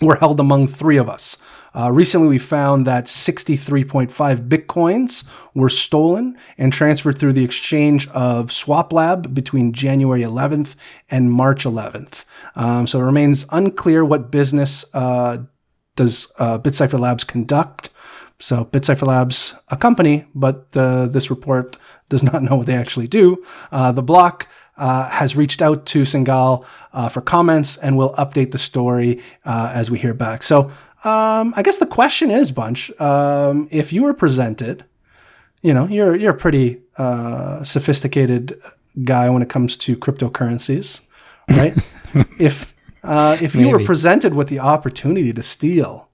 [0.00, 1.36] were held among three of us.
[1.74, 8.48] Uh, recently, we found that 63.5 bitcoins were stolen and transferred through the exchange of
[8.48, 10.74] SwapLab between January 11th
[11.10, 12.24] and March 11th.
[12.56, 15.44] Um, so it remains unclear what business uh,
[15.94, 17.89] does uh, BitCipher Labs conduct.
[18.40, 21.76] So BitCipher Labs, a company, but uh, this report
[22.08, 23.44] does not know what they actually do.
[23.70, 28.50] Uh, the block uh, has reached out to Singhal uh, for comments and will update
[28.50, 30.42] the story uh, as we hear back.
[30.42, 30.70] So
[31.04, 34.84] um, I guess the question is, Bunch, um, if you were presented,
[35.62, 38.58] you know, you're you're a pretty uh, sophisticated
[39.04, 41.00] guy when it comes to cryptocurrencies,
[41.50, 41.74] right?
[42.38, 46.09] if uh, if you were presented with the opportunity to steal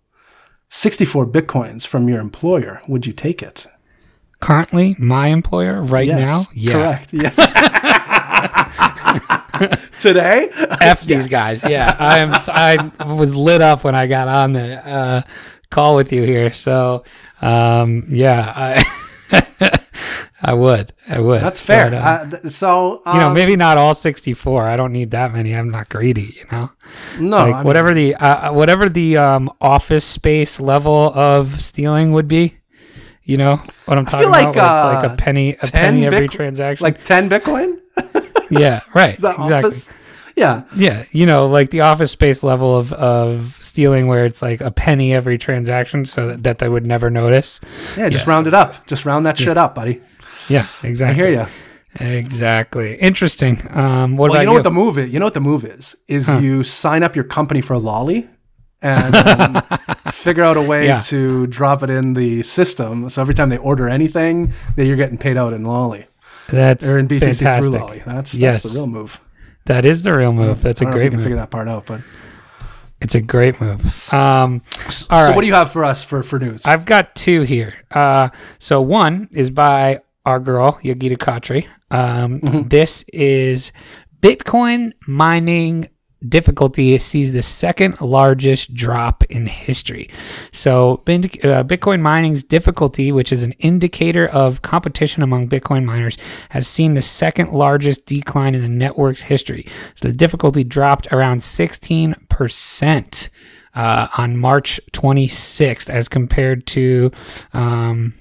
[0.68, 3.66] 64 bitcoins from your employer, would you take it?
[4.40, 7.12] Currently, my employer right now, yeah, Correct.
[7.12, 7.30] Yeah.
[9.98, 10.50] Today?
[10.82, 11.66] F these guys.
[11.66, 12.32] Yeah, I am.
[12.48, 15.22] I was lit up when I got on the uh,
[15.70, 16.52] call with you here.
[16.52, 17.04] So,
[17.40, 18.84] um, yeah, I,
[20.46, 20.92] I would.
[21.08, 21.42] I would.
[21.42, 21.90] That's fair.
[21.90, 24.68] But, uh, uh, so, um, you know, maybe not all sixty-four.
[24.68, 25.56] I don't need that many.
[25.56, 26.36] I'm not greedy.
[26.38, 26.70] You know,
[27.18, 32.12] no, like I mean, whatever the uh, whatever the um, office space level of stealing
[32.12, 32.58] would be.
[33.24, 34.84] You know what I'm talking feel like, about?
[34.84, 36.84] Where it's uh, like a penny, a 10 penny every transaction.
[36.84, 37.80] like 10 Bitcoin?
[38.50, 39.14] yeah, right.
[39.16, 39.54] Is that exactly.
[39.54, 39.90] office?
[40.36, 40.62] Yeah.
[40.76, 44.70] Yeah, you know, like the office space level of, of stealing where it's like a
[44.70, 47.58] penny every transaction so that, that they would never notice.
[47.96, 48.86] Yeah, just round it up.
[48.86, 50.02] Just round that shit up, buddy.
[50.48, 50.86] Yeah, exactly.
[50.86, 51.14] I exactly.
[51.14, 51.46] hear you.
[51.98, 52.94] Exactly.
[52.96, 53.62] Interesting.
[53.70, 54.56] Um, what Well, about you know you?
[54.58, 55.10] what the move is?
[55.10, 55.96] You know what the move is?
[56.08, 58.28] Is you sign up your company for Lolli
[58.82, 59.62] and um,
[60.12, 60.98] figure out a way Yeah.
[60.98, 63.08] to drop it in the system.
[63.08, 66.06] So every time they order anything, that you're getting paid out in Lolli
[66.48, 67.62] that's or in BTC fantastic.
[67.72, 68.02] through Lolli.
[68.04, 68.62] That's Yes.
[68.62, 69.20] that's the real move.
[69.64, 70.62] That is the real move.
[70.62, 71.24] That's a don't know if great can move.
[71.24, 72.02] figure that part out, but
[73.00, 74.12] It's a great move.
[74.12, 75.34] Um, all so right.
[75.34, 76.64] what do you have for us for for news?
[76.66, 77.74] I've got two here.
[77.90, 78.28] Uh,
[78.58, 81.66] so one is by our girl Yogita Khatri.
[81.90, 82.68] Um, Mm-hmm.
[82.68, 83.72] This is
[84.20, 85.88] Bitcoin mining
[86.28, 90.10] difficulty sees the second largest drop in history.
[90.52, 96.16] So uh, Bitcoin mining's difficulty, which is an indicator of competition among Bitcoin miners,
[96.50, 99.66] has seen the second largest decline in the network's history.
[99.94, 103.28] So the difficulty dropped around 16%.
[103.74, 107.10] Uh, on March 26th, as compared to
[107.52, 108.14] um,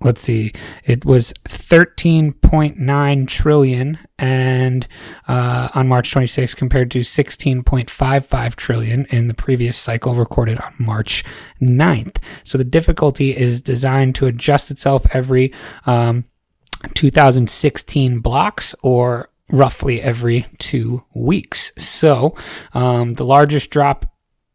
[0.00, 0.52] let's see
[0.84, 4.86] it was 13.9 trillion and
[5.26, 11.24] uh, on march 26th compared to 16.55 trillion in the previous cycle recorded on march
[11.60, 15.52] 9th so the difficulty is designed to adjust itself every
[15.86, 16.24] um,
[16.94, 21.72] 2016 blocks or roughly every two weeks.
[21.76, 22.36] So
[22.74, 24.06] um, the largest drop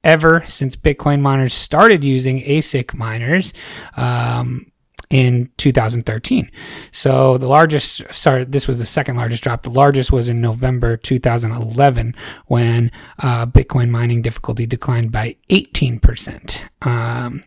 [0.04, 3.54] ever since bitcoin miners started using asic miners
[3.96, 4.66] um,
[5.14, 6.50] in 2013.
[6.92, 9.62] So the largest, sorry, this was the second largest drop.
[9.62, 12.16] The largest was in November 2011
[12.48, 16.64] when uh, Bitcoin mining difficulty declined by 18%.
[16.82, 17.44] Um,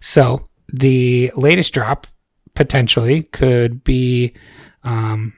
[0.00, 2.06] so the latest drop
[2.54, 4.32] potentially could be.
[4.82, 5.34] Um,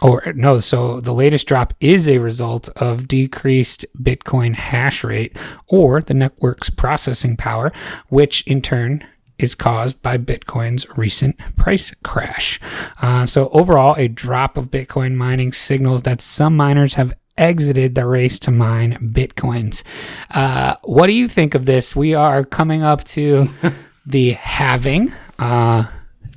[0.00, 6.00] or no, so the latest drop is a result of decreased Bitcoin hash rate or
[6.00, 7.72] the network's processing power,
[8.08, 9.04] which in turn
[9.38, 12.60] is caused by Bitcoin's recent price crash.
[13.00, 18.04] Uh, so, overall, a drop of Bitcoin mining signals that some miners have exited the
[18.04, 19.82] race to mine Bitcoins.
[20.30, 21.94] Uh, what do you think of this?
[21.94, 23.48] We are coming up to
[24.06, 25.12] the halving.
[25.38, 25.84] Uh,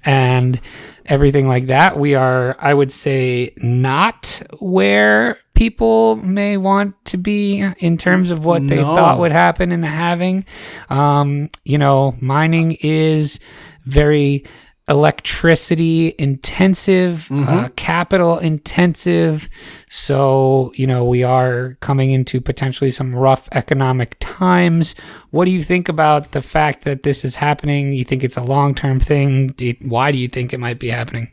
[0.03, 0.59] and
[1.05, 1.97] everything like that.
[1.97, 8.45] We are, I would say, not where people may want to be in terms of
[8.45, 8.95] what they No.
[8.95, 10.43] thought would happen in the halving.
[10.89, 13.39] Um, you know, mining is
[13.85, 14.43] very
[14.87, 19.49] electricity intensive, uh, capital intensive.
[19.87, 24.95] So, you know, we are coming into potentially some rough economic times.
[25.29, 27.93] What do you think about the fact that this is happening?
[27.93, 29.47] You think it's a long term thing?
[29.49, 31.27] Do you, why do you think it might be happening?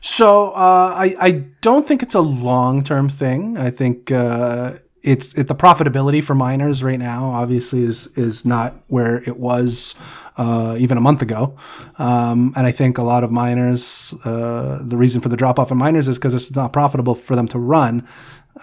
[0.00, 1.30] So uh, I I
[1.60, 3.56] don't think it's a long term thing.
[3.58, 8.74] I think uh, it's it, the profitability for miners right now obviously is is not
[8.88, 9.94] where it was
[10.36, 11.56] uh, even a month ago,
[11.98, 15.70] um, and I think a lot of miners uh, the reason for the drop off
[15.70, 18.06] in miners is because it's not profitable for them to run.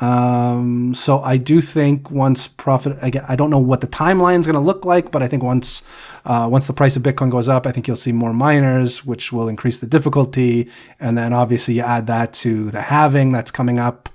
[0.02, 4.46] Um, so I do think once profit, again, I don't know what the timeline is
[4.46, 5.84] going to look like, but I think once,
[6.26, 9.32] uh, once the price of Bitcoin goes up, I think you'll see more miners, which
[9.32, 10.70] will increase the difficulty.
[11.00, 14.10] And then obviously you add that to the halving that's coming up,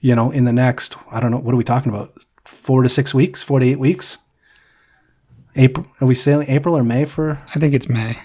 [0.00, 2.12] you know, in the next, I don't know, what are we talking about?
[2.44, 4.18] Four to six weeks, four to eight weeks.
[5.54, 8.16] April, are we saying April or May for I think it's May.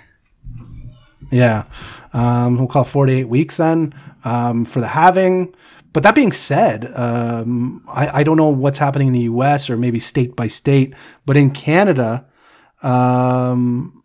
[1.29, 1.65] yeah.
[2.13, 5.53] Um, we'll call it 48 weeks then um, for the halving.
[5.97, 9.77] But that being said, um, I, I don't know what's happening in the US or
[9.77, 10.93] maybe state by state,
[11.25, 12.27] but in Canada,
[12.83, 14.03] um,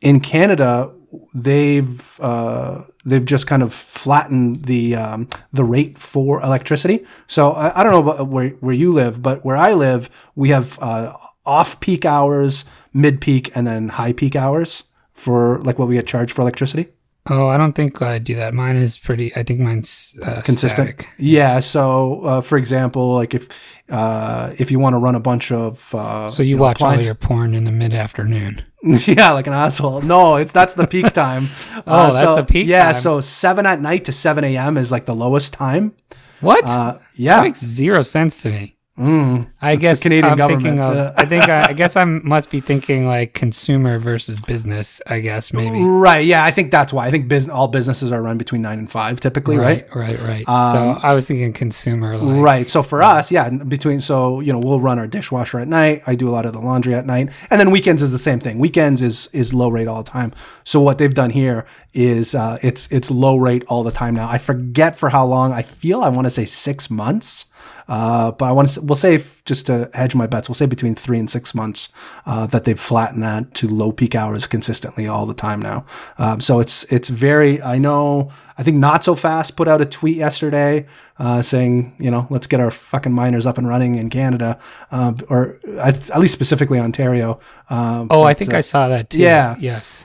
[0.00, 0.92] in Canada,
[1.32, 7.06] they've uh, they've just kind of flattened the um, the rate for electricity.
[7.28, 10.80] So I, I don't know where where you live, but where I live, we have
[10.82, 11.16] uh,
[11.46, 16.08] off peak hours, mid peak, and then high peak hours for like what we get
[16.08, 16.88] charged for electricity.
[17.30, 18.52] Oh, I don't think I do that.
[18.52, 19.34] Mine is pretty.
[19.36, 20.88] I think mine's uh, consistent.
[20.98, 21.08] static.
[21.18, 21.60] Yeah.
[21.60, 23.48] So, uh, for example, like if
[23.88, 26.88] uh, if you want to run a bunch of uh, So you, know, watch all
[26.88, 28.64] appliance- your porn in the mid afternoon.
[29.06, 30.00] yeah, like an asshole.
[30.02, 31.48] No, it's that's the peak time.
[31.86, 32.86] Oh, that's the peak Yeah.
[32.92, 32.94] time.
[32.94, 34.76] So seven at night to seven a.m.
[34.76, 35.94] is like the lowest time.
[36.40, 36.64] What?
[36.64, 37.40] Uh, that yeah.
[37.40, 38.76] makes zero sense to me.
[39.02, 39.48] Mm.
[39.60, 40.62] I guess Canadian I'm government.
[40.62, 41.14] thinking of.
[41.16, 45.00] I think I, I guess I must be thinking like consumer versus business.
[45.06, 45.82] I guess maybe.
[45.82, 46.24] Right.
[46.24, 46.44] Yeah.
[46.44, 47.06] I think that's why.
[47.06, 49.56] I think business all businesses are run between nine and five typically.
[49.56, 49.86] Right.
[49.94, 50.48] Right, right, right.
[50.48, 52.16] Um, so I was thinking consumer.
[52.18, 52.70] Like, Right.
[52.70, 56.02] So for us, yeah, between so you know we'll run our dishwasher at night.
[56.06, 58.40] I do a lot of the laundry at night, and then weekends is the same
[58.40, 58.58] thing.
[58.58, 60.32] Weekends is is low rate all the time.
[60.64, 64.28] So what they've done here is uh, it's it's low rate all the time now.
[64.28, 65.52] I forget for how long.
[65.52, 67.51] I feel I want to say six months.
[67.88, 70.94] Uh, but I want to we'll say just to hedge my bets, we'll say between
[70.94, 71.92] three and six months
[72.26, 75.84] uh, that they've flattened that to low peak hours consistently all the time now.
[76.18, 77.60] Um, so it's it's very.
[77.62, 78.30] I know.
[78.58, 80.86] I think not so fast put out a tweet yesterday
[81.18, 84.58] uh, saying you know let's get our fucking miners up and running in Canada
[84.90, 87.40] uh, or at, at least specifically Ontario.
[87.70, 89.18] Um, Oh, I think uh, I saw that too.
[89.18, 89.56] yeah.
[89.58, 90.04] Yes.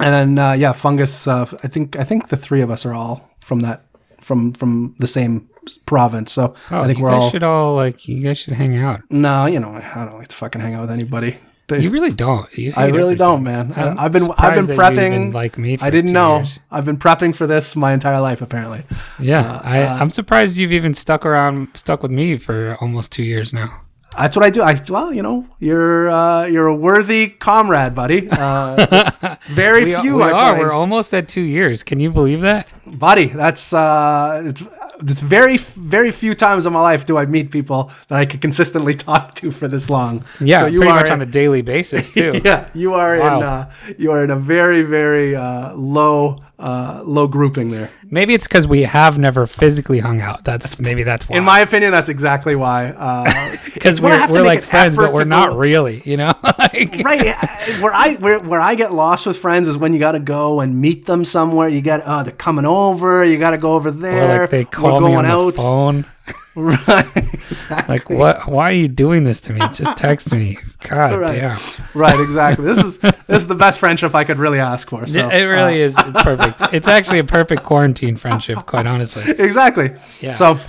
[0.00, 1.26] and then uh, yeah, fungus.
[1.26, 3.84] Uh, I think I think the three of us are all from that
[4.20, 5.48] from from the same
[5.86, 6.32] province.
[6.32, 7.30] So Oh, I think we're all.
[7.30, 8.06] should all like.
[8.08, 9.02] You guys should hang out.
[9.10, 11.38] No, you know I don't like to fucking hang out with anybody.
[11.66, 12.46] But You really don't.
[12.58, 13.16] You I really everything.
[13.16, 13.72] don't, man.
[13.74, 15.14] I- I've been I've been surprised that you prepping.
[15.14, 15.78] even like me.
[15.78, 16.36] For I didn't know.
[16.40, 16.58] years.
[16.70, 18.82] I've been prepping for this my entire life, apparently.
[19.18, 23.24] Yeah, I, uh, I'm surprised you've even stuck around, stuck with me for almost two
[23.24, 23.80] years now.
[24.16, 24.62] That's what I do.
[24.62, 28.28] I well, you know, you're uh, you're a worthy comrade, buddy.
[28.30, 30.16] Uh, very We, few.
[30.16, 30.58] we are.
[30.58, 31.82] We're almost at two years.
[31.82, 32.68] Can you believe that?
[32.86, 33.26] buddy.
[33.26, 34.62] That's uh, it's,
[35.00, 38.40] it's very very few times in my life do I meet people that I can
[38.40, 40.22] consistently talk to for this long.
[40.40, 42.40] Yeah, so you pretty are much on a daily basis too.
[42.44, 43.36] yeah, you are Wow.
[43.38, 47.90] in uh, you are in a very very uh, low uh, low grouping there.
[48.10, 50.44] Maybe it's because we have never physically hung out.
[50.44, 51.36] That's maybe that's why.
[51.36, 52.86] In my opinion, that's exactly why.
[52.88, 56.00] Uh, because I we're, we're like friends, but we're not go- really.
[56.06, 57.36] You know, like, right
[57.82, 60.60] where I where, where I get lost with friends is when you got to go
[60.60, 61.68] and meet them somewhere.
[61.68, 63.22] You got oh they're coming over.
[63.22, 64.40] You got to go over Or there.
[64.40, 66.06] like they call me going on the phone.
[66.56, 67.16] Right.
[67.16, 67.96] exactly.
[67.96, 68.48] Like what?
[68.48, 69.58] Why are you doing this to me?
[69.72, 70.56] Just text me.
[70.88, 71.40] God Right.
[71.40, 71.58] damn.
[71.94, 72.20] right.
[72.20, 72.64] Exactly.
[72.64, 75.04] This is this is the best friendship I could really ask for.
[75.08, 75.96] So it really uh, is.
[75.98, 76.60] It's perfect.
[76.72, 79.24] It's actually a perfect quarantine friendship, quite honestly.
[79.36, 79.94] exactly.
[80.20, 80.34] Yeah.
[80.34, 80.60] So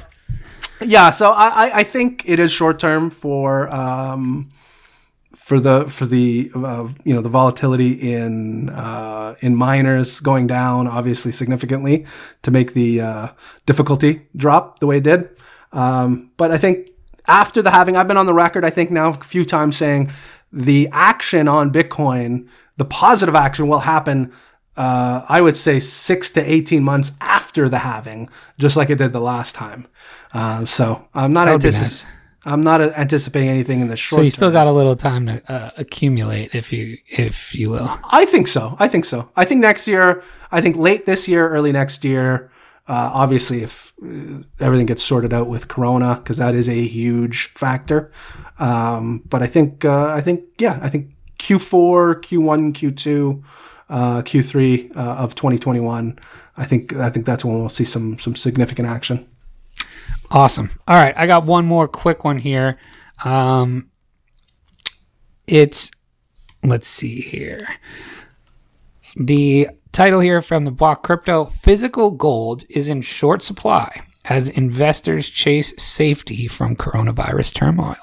[0.82, 1.12] yeah.
[1.12, 4.50] So I I, I think it is short term for um
[5.36, 10.88] for the for the uh, you know the volatility in uh, in miners going down
[10.88, 12.08] obviously significantly
[12.42, 13.28] to make the uh,
[13.68, 15.30] difficulty drop the way it did.
[15.76, 16.90] Um, but I think
[17.28, 20.12] after the halving, I've been on the record I think now a few times saying
[20.52, 24.32] the action on Bitcoin, the positive action will happen.
[24.78, 29.14] Uh, I would say six to eighteen months after the halving, just like it did
[29.14, 29.88] the last time.
[30.34, 31.86] Uh, so I'm not That would be anticipating.
[31.88, 32.06] nice.
[32.48, 34.20] I'm not anticipating anything in the short.
[34.20, 34.54] So you still term.
[34.54, 37.90] got a little time to uh, accumulate, if you if you will.
[38.04, 38.76] I think so.
[38.78, 39.30] I think so.
[39.36, 40.24] I think next year.
[40.52, 42.52] I think late this year, early next year.
[42.88, 47.48] Uh, obviously, if uh, everything gets sorted out with Corona, because that is a huge
[47.54, 48.12] factor.
[48.60, 49.84] Um, but I think.
[49.86, 50.44] Uh, I think.
[50.60, 50.80] Yeah.
[50.82, 53.44] I think Q4, Q1, Q2.
[53.90, 56.18] uh, Q3 uh, of 2021.
[56.58, 59.28] I think I think that's when we'll see some some significant action.
[60.32, 60.72] Awesome.
[60.88, 62.80] All right, I got one more quick one here.
[63.24, 63.90] Um,
[65.48, 65.92] it's
[66.64, 67.68] let's see here.
[69.16, 75.30] The title here from the block crypto physical gold is in short supply as investors
[75.30, 77.96] chase safety from coronavirus turmoil.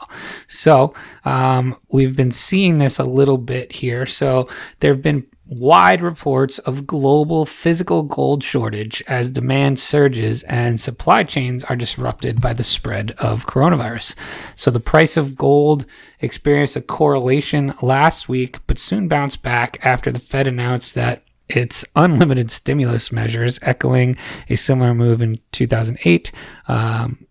[0.46, 0.94] So,
[1.26, 4.06] um, we've been seeing this a little bit here.
[4.06, 4.48] So,
[4.80, 11.24] there have been wide reports of global physical gold shortage as demand surges and supply
[11.24, 14.14] chains are disrupted by the spread of coronavirus.
[14.54, 15.84] So the price of gold
[16.20, 21.22] experienced a correlation last week, but soon bounced back after the Fed announced that
[21.56, 24.16] its unlimited stimulus measures, echoing
[24.48, 26.32] a similar move in 2008.
[26.68, 27.26] Um,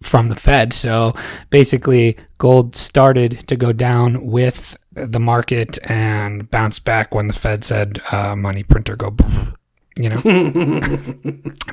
[0.00, 0.72] from the Fed.
[0.72, 1.12] So
[1.50, 7.64] basically, gold started to go down with the market and bounced back when the Fed
[7.64, 9.16] said uh, money printer go.
[9.98, 10.16] You know,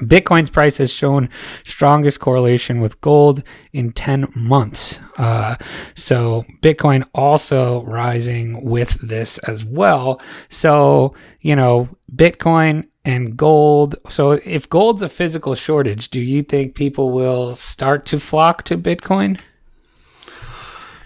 [0.01, 1.29] Bitcoin's price has shown
[1.63, 4.99] strongest correlation with gold in 10 months.
[5.17, 5.57] Uh,
[5.93, 10.19] so, Bitcoin also rising with this as well.
[10.49, 13.95] So, you know, Bitcoin and gold.
[14.09, 18.77] So, if gold's a physical shortage, do you think people will start to flock to
[18.77, 19.39] Bitcoin?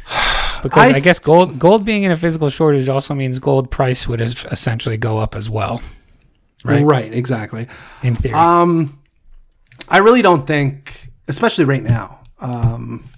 [0.62, 4.10] Because I, I, guess gold gold being in a physical shortage also means gold price
[4.10, 5.79] would essentially go up as well.
[6.63, 6.84] Right.
[6.84, 7.67] Right, exactly.
[8.04, 8.36] In theory.
[8.36, 9.00] Um
[9.88, 12.19] I really don't think especially right now.
[12.39, 13.10] Um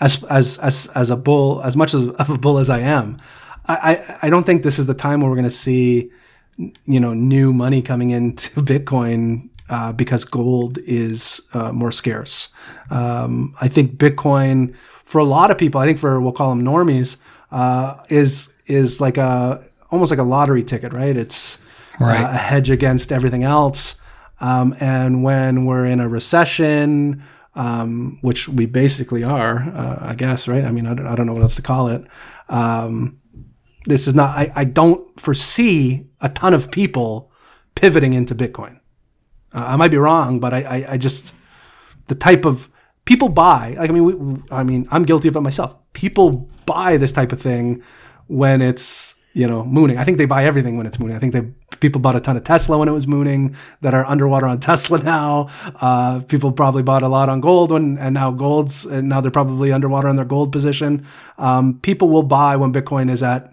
[0.00, 3.18] as as as as a bull as much as of a bull as I am,
[3.66, 6.10] I I, I don't think this is the time where we're going to see
[6.56, 12.52] you know new money coming into Bitcoin uh, because gold is uh, more scarce.
[12.90, 16.64] Um, I think Bitcoin for a lot of people, I think for we'll call them
[16.64, 17.18] normies,
[17.50, 21.16] uh, is is like a almost like a lottery ticket, right?
[21.16, 21.58] It's
[22.00, 22.20] right.
[22.20, 24.00] Uh, a hedge against everything else.
[24.40, 27.22] Um, and when we're in a recession,
[27.54, 30.64] um, which we basically are, uh, I guess, right?
[30.64, 32.06] I mean, I don't, I don't, know what else to call it.
[32.48, 33.18] Um,
[33.86, 34.36] this is not.
[34.36, 37.32] I, I, don't foresee a ton of people
[37.74, 38.80] pivoting into Bitcoin.
[39.52, 41.34] Uh, I might be wrong, but I, I, I just
[42.06, 42.68] the type of
[43.06, 43.74] people buy.
[43.76, 45.74] Like I mean, we, I mean, I'm guilty of it myself.
[45.94, 47.82] People buy this type of thing
[48.26, 49.98] when it's you know mooning.
[49.98, 51.16] I think they buy everything when it's mooning.
[51.16, 51.42] I think they
[51.80, 55.02] people bought a ton of Tesla when it was mooning that are underwater on Tesla
[55.02, 55.48] now.
[55.80, 59.30] Uh, people probably bought a lot on gold when and now gold's and now they're
[59.30, 61.06] probably underwater on their gold position.
[61.36, 63.52] Um, people will buy when Bitcoin is at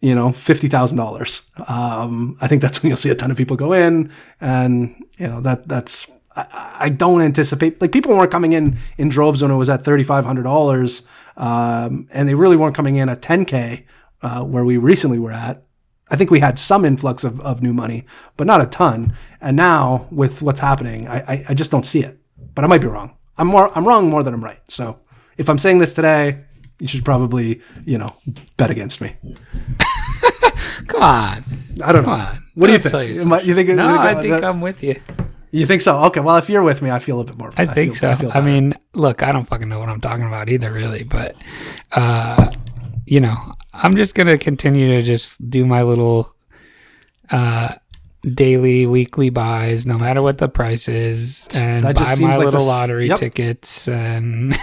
[0.00, 1.48] you know fifty thousand um, dollars.
[1.58, 5.40] I think that's when you'll see a ton of people go in, and you know
[5.40, 9.68] that that's I, don't anticipate like people weren't coming in in droves when it was
[9.68, 11.02] at thirty five hundred dollars,
[11.36, 13.86] um, and they really weren't coming in at ten k
[14.22, 15.62] uh, where we recently were at.
[16.10, 18.04] I think we had some influx of, of new money,
[18.36, 19.12] but not a ton.
[19.40, 22.18] And now with what's happening, I, I, I just don't see it.
[22.54, 23.16] But I might be wrong.
[23.36, 24.60] I'm more I'm wrong more than I'm right.
[24.68, 24.98] So
[25.36, 26.44] if I'm saying this today,
[26.80, 28.16] you should probably you know
[28.56, 29.16] bet against me.
[30.88, 31.44] Come on.
[31.84, 32.24] I don't Come know.
[32.24, 32.38] On.
[32.54, 33.14] What do you think?
[33.14, 33.68] You, you think?
[33.70, 35.00] No, I think I'm with you.
[35.50, 35.98] You think so?
[36.06, 36.20] Okay.
[36.20, 37.52] Well, if you're with me, I feel a bit more.
[37.56, 38.30] I, I think feel, so.
[38.30, 41.04] I, I, mean, look, I don't fucking know what I'm talking about either, really.
[41.04, 41.36] But,
[41.92, 42.50] uh,
[43.06, 46.34] you know, I'm just gonna continue to just do my little
[47.30, 47.74] uh,
[48.22, 52.66] daily, weekly buys, no matter what the price is, and buy my like little the,
[52.66, 53.18] lottery yep.
[53.18, 53.88] tickets.
[53.88, 54.58] And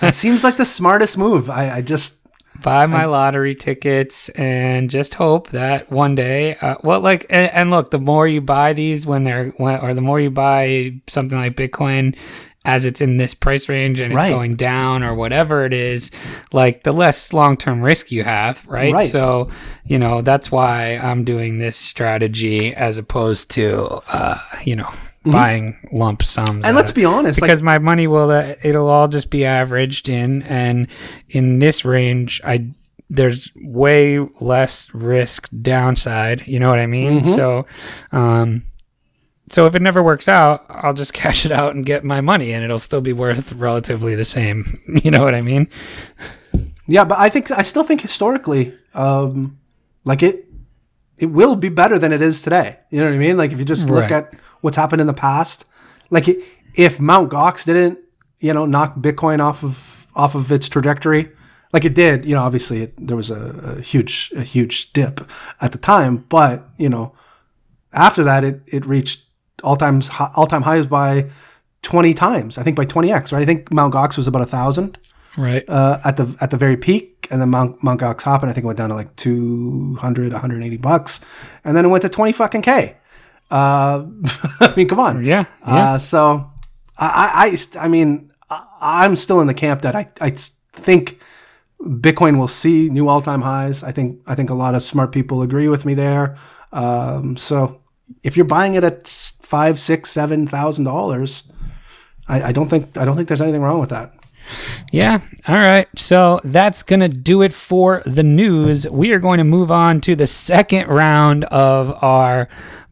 [0.00, 1.50] that seems like the smartest move.
[1.50, 2.22] I, I just
[2.62, 7.70] buy my lottery tickets and just hope that one day uh, well like and, and,
[7.70, 11.38] look the more you buy these when they're when, or the more you buy something
[11.38, 12.16] like bitcoin
[12.64, 14.30] as it's in this price range and it's right.
[14.30, 16.10] going down or whatever it is
[16.52, 18.92] like the less long-term risk you have right?
[18.92, 19.48] right so
[19.84, 24.90] you know that's why i'm doing this strategy as opposed to uh you know
[25.22, 25.30] Mm-hmm.
[25.30, 26.66] buying lump sums.
[26.66, 30.08] And let's be honest, because like, my money will uh, it'll all just be averaged
[30.08, 30.88] in, and
[31.28, 32.72] in this range, I
[33.08, 36.44] there's way less risk downside.
[36.48, 37.20] You know what I mean?
[37.20, 37.34] Mm-hmm.
[37.34, 37.66] So,
[38.10, 38.64] um,
[39.48, 42.52] so if it never works out, I'll just cash it out and get my money,
[42.52, 44.80] and it'll still be worth relatively the same.
[45.02, 45.68] You know what I mean?
[46.86, 49.58] Yeah, but I think I still think historically, um,
[50.04, 50.46] like it,
[51.18, 52.78] it will be better than it is today.
[52.90, 53.36] You know what I mean?
[53.36, 54.12] Like if you just look right.
[54.12, 55.66] at what's happened in the past.
[56.08, 56.26] Like
[56.74, 57.98] if Mount Gox didn't,
[58.40, 61.30] you know, knock Bitcoin off of off of its trajectory,
[61.72, 65.20] like it did, you know, obviously it, there was a, a, huge a huge dip
[65.60, 67.14] at the time, but you know,
[67.92, 69.24] after that it it reached
[69.62, 71.30] all times all time highs by
[71.82, 72.58] 20 times.
[72.58, 73.42] I think by 20x, right?
[73.42, 74.98] I think Mount Gox was about a thousand
[75.36, 75.64] Right.
[75.68, 78.64] uh, at the at the very peak, and then Mount Mount Gox Hoppin I think
[78.64, 81.20] it went down to like 200, 180 bucks,
[81.64, 82.96] and then it went to twenty fucking k.
[83.50, 84.06] Uh,
[84.60, 85.24] I mean, come on.
[85.24, 85.44] yeah.
[85.66, 85.92] Yeah.
[85.94, 86.50] Uh, so
[86.98, 90.30] I, I, I, I mean, I, I'm still in the camp that I I
[90.72, 91.18] think
[91.82, 93.82] Bitcoin will see new all-time highs.
[93.82, 96.36] I think, I think a lot of smart people agree with me there.
[96.72, 97.81] Um, so
[98.22, 101.50] if you're buying it at five, six, seven thousand dollars,
[102.28, 104.14] I, I don't think, I don't think there's anything wrong with that.
[104.90, 105.20] Yeah.
[105.46, 105.88] All right.
[105.96, 108.88] So that's going to do it for the news.
[108.88, 112.48] We are going to move on to the second round of our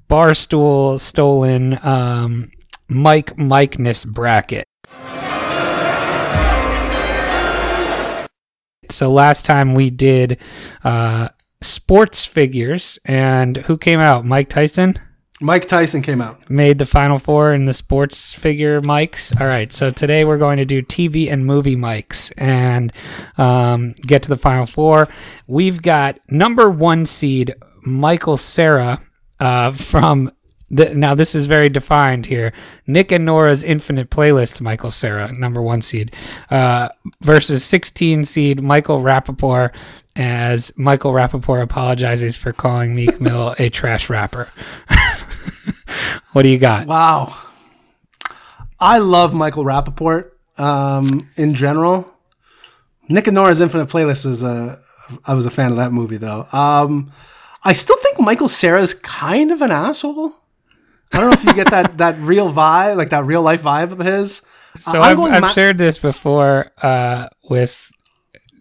[0.09, 2.51] Barstool Stolen um,
[2.89, 4.64] Mike Mikeness bracket.
[8.91, 10.39] So last time we did
[10.83, 11.29] uh,
[11.61, 14.25] sports figures, and who came out?
[14.25, 14.99] Mike Tyson?
[15.43, 16.51] Mike Tyson came out.
[16.51, 19.38] made the final four in the sports figure mics.
[19.41, 22.93] All right, so today we're going to do TV and movie mics and
[23.38, 25.09] um, get to the final four.
[25.47, 29.01] We've got number one seed Michael Cera
[29.41, 30.30] uh, from.
[30.72, 32.53] The, now this is very defined here.
[32.86, 36.14] Nick and Nora's Infinite Playlist, Michael Cera, number one seed,
[36.49, 36.91] uh,
[37.22, 39.74] versus 16 seed Michael Rapaport,
[40.14, 44.49] as Michael Rapaport apologizes for calling Meek Mill a trash rapper.
[46.32, 46.86] what do you got?
[46.86, 47.36] Wow.
[48.78, 52.12] I love Michael Rapaport um, in general.
[53.09, 54.80] Nick and Nora's Infinite Playlist was a.
[55.24, 56.47] I was a fan of that movie though.
[56.53, 57.11] Um,
[57.64, 60.34] I still think Michael Cera's kind of an asshole.
[61.12, 63.91] I don't know if you get that that real vibe, like that real life vibe
[63.91, 64.43] of his.
[64.76, 67.91] So I've, I've Ma- shared this before uh, with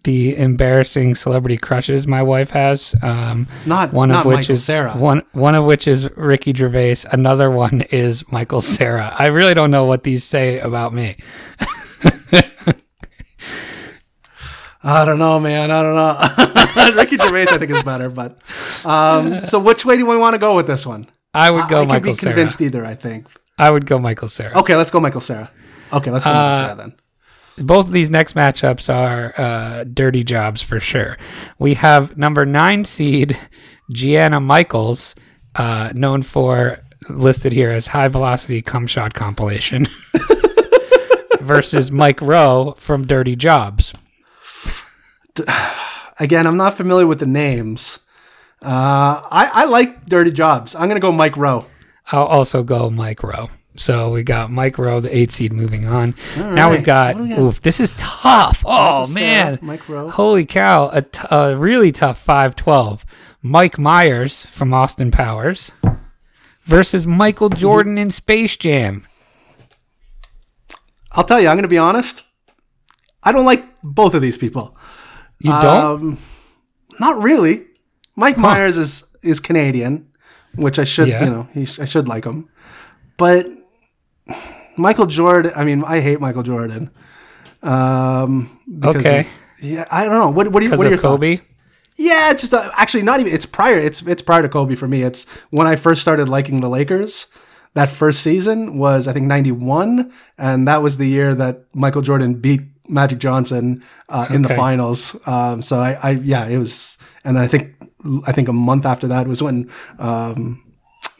[0.04, 2.94] the embarrassing celebrity crushes my wife has.
[3.02, 4.92] Um, Not- one not of which Michael is Cera.
[4.92, 6.96] one one of which is Ricky Gervais.
[7.12, 9.14] Another one is Michael Cera.
[9.18, 11.16] I really don't know what these say about me.
[14.82, 15.70] I don't know, man.
[15.70, 16.94] I don't know.
[16.96, 18.38] Ricky Gervais, I think is better, but
[18.86, 21.06] um, so which way do we want to go with this one?
[21.34, 22.32] I would go I Michael could be Cera.
[22.32, 22.84] convinced either.
[22.86, 23.26] I think.
[23.58, 24.58] I would go Michael Cera.
[24.60, 25.50] Okay, let's go Michael Cera.
[25.92, 26.94] Okay, let's go Uh, Michael Cera then.
[27.58, 31.16] Both of these next matchups are uh, dirty jobs for sure.
[31.58, 33.38] We have number nine seed
[33.92, 35.14] Gianna Michaels,
[35.54, 39.86] uh, known for listed here as high velocity cum shot compilation,
[41.40, 43.92] versus Mike Rowe from Dirty Jobs.
[46.18, 48.00] Again, I'm not familiar with the names.
[48.62, 50.74] Uh, I, I like Dirty Jobs.
[50.74, 51.66] I'm gonna go Mike Rowe.
[52.12, 53.48] I'll also go Mike Rowe.
[53.80, 56.14] So we got Mike Rowe, the eight seed, moving on.
[56.36, 57.38] now right, we've got, so we got?
[57.38, 58.62] oof, this is tough.
[58.66, 60.10] Oh man, Mike Rowe.
[60.10, 63.06] holy cow, a, t- a really tough five twelve.
[63.42, 65.72] Mike Myers from Austin Powers
[66.64, 69.06] versus Michael Jordan in Space Jam.
[71.12, 72.22] I'll tell you, I'm gonna be honest.
[73.22, 74.76] I don't like both of these people.
[75.38, 75.64] You don't?
[75.84, 76.18] Um,
[76.98, 77.64] not really.
[78.14, 80.06] Mike Myers is is Canadian,
[80.54, 81.24] which I should Yeah.
[81.24, 82.50] you know he sh- I should like him,
[83.16, 83.46] but
[84.76, 85.52] Michael Jordan.
[85.56, 86.90] I mean, I hate Michael Jordan.
[87.62, 89.26] Um, because Okay.
[89.60, 90.30] yeah, I don't know.
[90.30, 91.36] What what, do you, what are your Kobe?
[91.36, 91.48] thoughts?
[91.96, 93.32] Yeah, it's just uh, actually not even.
[93.32, 93.78] It's prior.
[93.78, 95.02] It's it's prior to Kobe for me.
[95.02, 97.26] It's when I first started liking the Lakers.
[97.74, 102.34] That first season was I think '91, and that was the year that Michael Jordan
[102.34, 105.14] beat Magic Johnson uh, in the finals.
[105.28, 107.74] Um, so I, I yeah, it was, and then I think
[108.26, 110.64] I think a month after that was when um,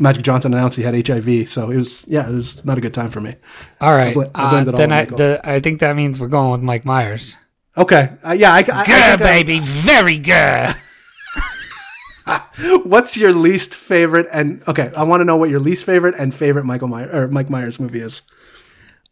[0.00, 1.48] Magic Johnson announced he had HIV.
[1.48, 3.36] So it was yeah, it was not a good time for me.
[3.80, 4.14] All right.
[4.14, 6.50] bl- I uh, blend it all then I, the, I think that means we're going
[6.50, 7.36] with Mike Myers.
[7.76, 9.60] Okay, uh, yeah, I, I, I Good, uh, baby.
[9.60, 10.74] Very good.
[12.84, 14.26] What's your least favorite?
[14.32, 17.28] And okay, I want to know what your least favorite and favorite Michael Myers or
[17.28, 18.22] Mike Myers movie is.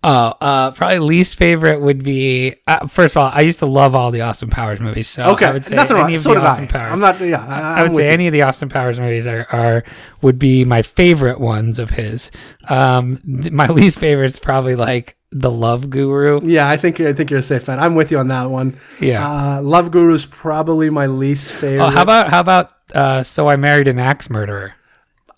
[0.05, 2.55] Oh, uh, probably least favorite would be.
[2.69, 5.09] Uh, first of all, I used to love all the Austin Powers movies.
[5.09, 6.15] So Okay, I would say nothing any wrong.
[6.15, 6.69] of So the Austin I.
[6.69, 6.93] Powers.
[6.93, 7.21] I'm not.
[7.21, 9.85] Yeah, I, I would say with any of the Austin Powers movies are, are
[10.23, 12.31] would be my favorite ones of his.
[12.69, 16.41] Um, th- my least favorite is probably like the Love Guru.
[16.45, 17.81] Yeah, I think I think you're a safe bet.
[17.81, 18.79] I'm with you on that one.
[19.01, 19.27] Yeah.
[19.27, 21.85] Uh, Love is probably my least favorite.
[21.85, 24.75] oh, how about how about uh, So I Married an Axe Murderer?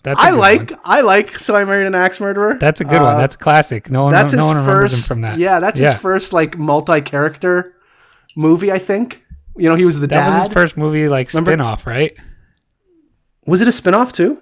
[0.03, 0.79] That's I like one.
[0.83, 2.57] I like So I Married an Axe Murderer.
[2.59, 3.17] That's a good one.
[3.17, 3.91] That's classic.
[3.91, 5.03] No one that's no his one remembers first.
[5.05, 5.37] him from that.
[5.37, 7.75] Yeah, that's his first like multi-character
[8.35, 8.71] movie.
[8.71, 9.23] I think.
[9.57, 10.37] You know, he was the That dad.
[10.37, 12.17] was his first movie like Remember- spin-off, right?
[13.45, 14.41] Was it a spin-off too?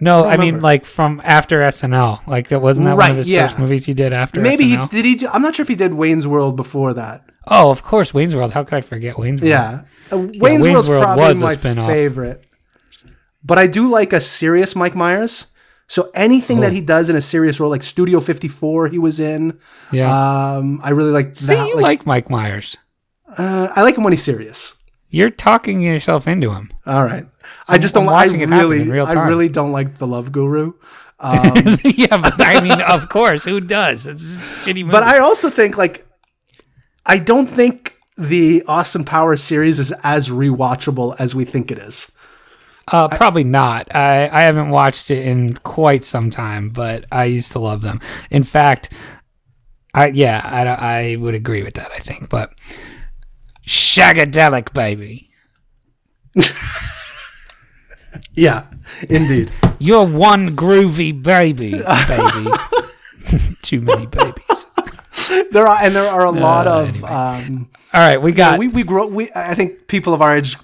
[0.00, 2.26] No, I, mean like from after SNL.
[2.26, 3.46] Like that wasn't that one of his yeah.
[3.46, 5.04] first movies he did after Maybe he did.
[5.04, 5.14] He.
[5.14, 7.24] Do, I'm not sure if he did Wayne's World before that.
[7.46, 8.52] Oh, of course, Wayne's World.
[8.52, 9.48] How could I forget Wayne's World?
[9.50, 9.82] Yeah,
[10.12, 11.88] Uh, Wayne's, Wayne's World's World probably was my spin-off.
[11.88, 12.44] favorite.
[13.46, 15.46] But I do like a serious Mike Myers.
[15.88, 16.62] So anything Oh.
[16.62, 19.56] that he does in a serious role, like Studio 54, he was in.
[19.92, 20.10] Yeah.
[20.56, 21.68] Um, I really like See, that.
[21.68, 22.76] you like, Mike Myers.
[23.38, 24.82] uh, I like him when he's serious.
[25.10, 26.72] You're talking yourself into him.
[26.86, 27.24] All right.
[27.68, 28.08] I just I'm don't.
[28.12, 30.72] I watching it really, in real I really don't like the Love Guru.
[31.22, 34.06] yeah, but I mean, of course, who does?
[34.06, 34.90] It's a shitty movie.
[34.90, 36.04] But I also think like,
[37.06, 42.12] I don't think the Austin Powers series is as rewatchable as we think it is.
[42.88, 43.94] Uh, probably not.
[43.94, 48.00] I, I haven't watched it in quite some time, but I used to love them.
[48.30, 48.92] In fact,
[49.92, 51.90] I yeah, I, I would agree with that.
[51.90, 52.52] I think, but
[53.66, 55.30] shagadelic baby,
[58.34, 58.66] Yeah,
[59.08, 59.50] indeed.
[59.78, 62.50] you're one groovy baby, baby.
[63.62, 64.66] Too many babies.
[65.50, 67.02] there are and there are a lot of.
[67.02, 68.58] Um, All right, we got.
[68.58, 69.06] we we grow.
[69.08, 70.56] We I think people of our age.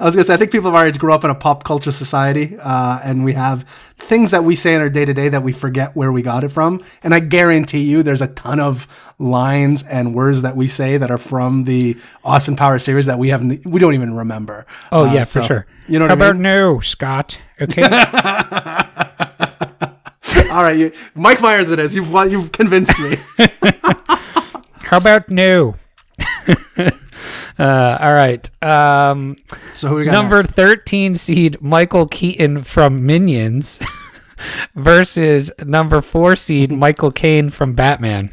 [0.00, 1.62] I was gonna say I think people of our age grow up in a pop
[1.62, 3.64] culture society, uh, and we have
[3.98, 6.42] things that we say in our day to day that we forget where we got
[6.42, 6.80] it from.
[7.02, 8.86] And I guarantee you, there's a ton of
[9.18, 13.28] lines and words that we say that are from the Austin Powers series that we
[13.28, 14.64] haven't, we don't even remember.
[14.90, 15.66] oh Uh, yeah, for sure.
[15.86, 16.42] You know How what I about mean?
[16.44, 17.38] no, Scott?
[17.60, 17.82] Okay.
[20.50, 21.94] All right, you, Mike Myers, it is.
[21.94, 23.18] You've you've convinced me.
[24.82, 25.76] How about no?
[27.58, 28.50] uh, all right.
[28.62, 29.36] Um,
[29.74, 30.52] So who we got number next?
[30.52, 33.78] 13 seed Michael Keaton from Minions
[34.74, 38.30] versus number 4 seed Michael Caine from Batman.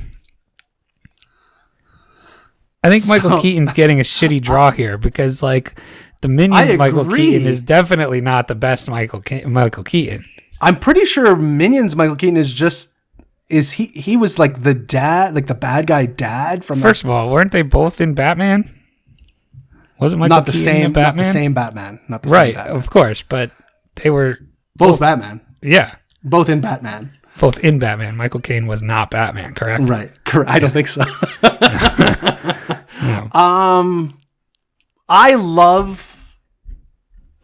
[2.84, 5.80] I think Michael So- Keaton's getting a shitty draw here because like
[6.22, 7.06] the Minions Michael.
[7.06, 10.24] Keaton is definitely not the best Michael Ke- Michael Keaton.
[10.62, 12.94] I'm pretty sure Minions Michael Keaton is just
[13.50, 17.10] is he he was like the dad, like the bad guy dad from First of
[17.10, 18.74] all, weren't they both in Batman?
[20.00, 21.26] Wasn't Michael not the Keaton same not Batman?
[21.26, 22.76] the same Batman, not the right, same Batman.
[22.78, 23.52] of course, but
[23.96, 24.38] they were
[24.76, 27.18] both Batman, yeah, both in Batman.
[27.40, 28.16] both in Batman.
[28.16, 29.84] Michael Caine was not Batman, correct?
[29.84, 30.12] Right.
[30.26, 30.50] Correct.
[30.50, 31.04] I don't think so.
[33.02, 33.30] No.
[33.40, 34.20] Um,
[35.08, 36.34] I love,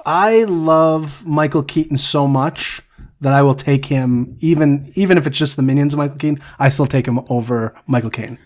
[0.06, 2.82] I love Michael Keaton so much
[3.22, 6.42] that I will take him even even if it's just the minions of Michael Keaton.
[6.60, 8.40] I still take him over Michael Caine.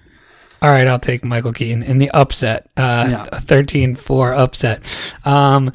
[0.62, 2.70] All right, I'll take Michael Keaton in the upset.
[2.78, 3.26] Uh, Yeah.
[3.40, 5.12] 13-4 upset.
[5.26, 5.72] Um,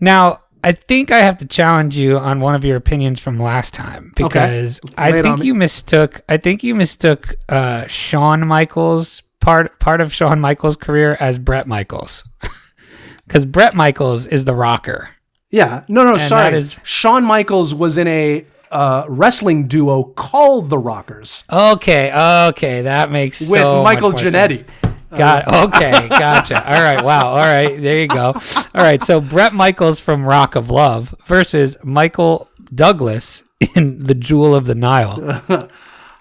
[0.00, 3.74] now, I think I have to challenge you on one of your opinions from last
[3.74, 5.46] time because I Lay it think me.
[5.46, 6.22] you mistook.
[6.28, 11.66] I think you mistook uh, Shawn Michaels part part of Shawn Michaels' career as Bret
[11.66, 12.24] Michaels,
[13.26, 15.10] because Bret Michaels is the rocker.
[15.50, 15.84] Yeah.
[15.86, 16.44] No, no, sorry.
[16.50, 22.12] that is- Shawn Michaels was in a uh, wrestling duo called the Rockers Okay,
[22.48, 24.66] okay, that makes with so Michael Jannetty.
[25.10, 26.56] Got okay, gotcha.
[26.64, 27.28] All right, wow.
[27.28, 28.32] All right, there you go.
[28.34, 33.44] All right, so Bret Michaels from Rock of Love versus Michael Douglas
[33.76, 35.70] in The Jewel of the Nile.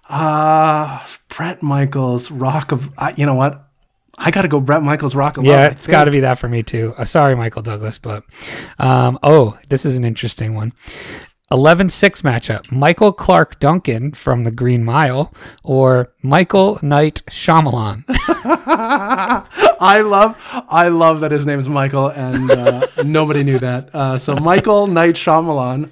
[0.10, 2.92] Uh, Bret Michaels, Rock of.
[2.98, 3.68] Uh, you know what?
[4.16, 5.60] I got to go Bret Michaels, Rock of Yeah, Love.
[5.60, 6.94] I it's got to be that for me too.
[6.98, 8.24] Uh, sorry, Michael Douglas, but
[8.78, 10.72] um, oh, this is an interesting one.
[11.54, 15.32] 11-6 matchup: Michael Clarke Duncan from The Green Mile
[15.64, 18.04] or Michael Night Shyamalan.
[19.80, 20.36] I love,
[20.68, 23.94] I love that his name is Michael, and uh, nobody knew that.
[23.94, 25.92] Uh, so Michael Night Shyamalan.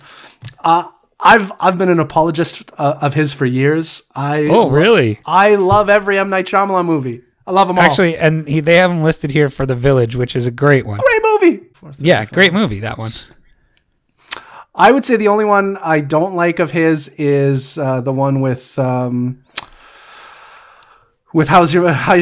[0.60, 0.88] Uh,
[1.24, 4.10] I've I've been an apologist uh, of his for years.
[4.16, 5.20] I oh, really?
[5.28, 7.22] I love every M Night Shyamalan movie.
[7.46, 7.84] I love them all.
[7.84, 10.88] Actually, and he, they have him listed here for The Village, which is a great
[10.88, 11.00] one.
[11.00, 11.68] great movie.
[12.00, 13.12] Yeah, great movie that one.
[14.74, 18.40] I would say the only one I don't like of his is uh, the one
[18.42, 19.44] with um,
[21.34, 22.22] with how's your how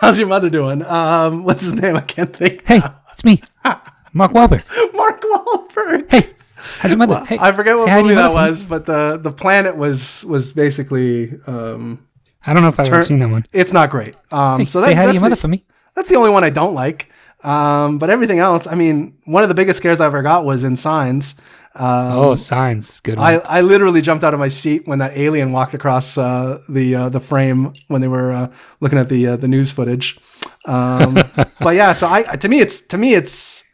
[0.00, 0.82] how's your mother doing?
[0.82, 1.96] Um, what's his name?
[1.96, 2.66] I can't think.
[2.66, 2.80] Hey,
[3.12, 3.42] it's me,
[4.12, 4.62] Mark Wahlberg.
[4.94, 6.10] Mark Wahlberg.
[6.10, 7.24] Hey, how's your mother?
[7.24, 8.48] Hey, I forget what movie that mother for me.
[8.50, 12.06] was, but the the planet was was basically um,
[12.46, 13.44] I don't know if I've ever seen that one.
[13.52, 14.14] it's not great.
[14.30, 15.64] Um, Hey, so say that, hi to your mother the, for me.
[15.94, 17.10] that's the only one I don't like.
[17.42, 20.62] Um, but everything else, I mean, one of the biggest scares I ever got was
[20.62, 21.40] in Signs.
[21.74, 23.26] Um, Oh, signs, good one.
[23.26, 26.94] I, I literally jumped out of my seat when that alien walked across uh, the
[26.94, 30.18] uh, the frame when they were uh, looking at the uh, the news footage.
[30.64, 31.14] Um,
[31.60, 33.64] but yeah, so I to me it's to me it's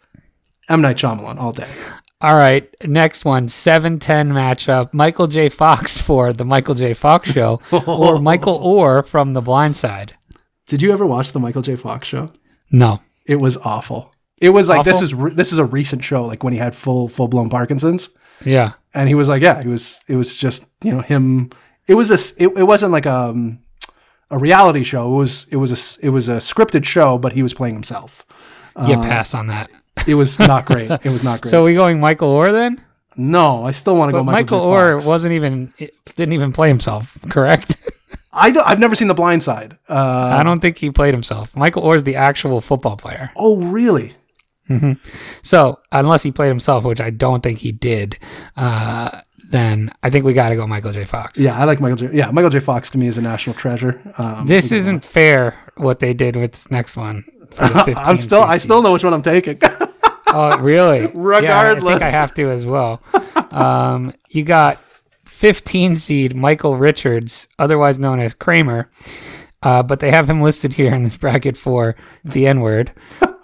[0.68, 1.68] M Night Shyamalan all day.
[2.22, 3.98] All right, next one, 7-10
[4.32, 4.94] matchup.
[4.94, 5.50] Michael J.
[5.50, 6.94] Fox for the Michael J.
[6.94, 10.14] Fox Show, or Michael Oher from The Blind Side.
[10.66, 11.76] Did you ever watch the Michael J.
[11.76, 12.26] Fox show?
[12.70, 13.00] No.
[13.26, 14.14] It was awful.
[14.40, 16.74] It was like this is re- this is a recent show, like when he had
[16.76, 18.10] full full blown Parkinson's,
[18.44, 18.72] Yeah.
[18.94, 21.50] and he was like, yeah, he was it was just you know him.
[21.88, 23.60] It was a it, it wasn't like um
[24.30, 25.12] a reality show.
[25.14, 28.26] It was it was a it was a scripted show, but he was playing himself.
[28.86, 29.70] Yeah, pass on that.
[30.06, 30.90] It was not great.
[30.90, 31.50] It was not great.
[31.50, 32.82] So are we going Michael Oher then?
[33.16, 35.72] No, I still want to go Michael, Michael Oher wasn't even
[36.16, 37.76] didn't even play himself, correct?
[38.38, 39.78] I don't, I've never seen The Blind Side.
[39.88, 41.56] Uh, I don't think he played himself.
[41.56, 43.30] Michael Oher is the actual football player.
[43.34, 44.12] oh, really?
[45.42, 48.18] So unless he played himself, which I don't think he did,
[48.56, 51.04] uh, then I think we got to go Michael J.
[51.04, 51.38] Fox.
[51.40, 52.10] Yeah, I like Michael J.
[52.12, 52.60] Yeah, Michael J.
[52.60, 54.00] Fox to me is a national treasure.
[54.18, 57.24] Um, This isn't fair what they did with this next one.
[57.50, 59.60] For the I'm still, I still know which one I'm taking.
[60.28, 60.98] Oh, really?
[61.02, 61.92] Yeah, I Regardless.
[62.00, 63.00] think I have to as well.
[63.52, 64.78] Um, you got
[65.24, 68.90] 15 seed Michael Richards, otherwise known as Kramer,
[69.62, 72.92] uh, but they have him listed here in this bracket for the N word,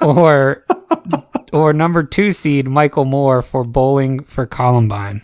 [0.01, 0.65] or
[1.53, 5.23] or number two seed Michael Moore for Bowling for Columbine.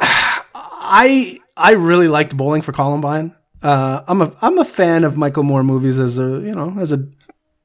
[0.00, 3.34] I I really liked Bowling for Columbine.
[3.62, 6.92] Uh, I'm a I'm a fan of Michael Moore movies as a you know as
[6.92, 7.06] a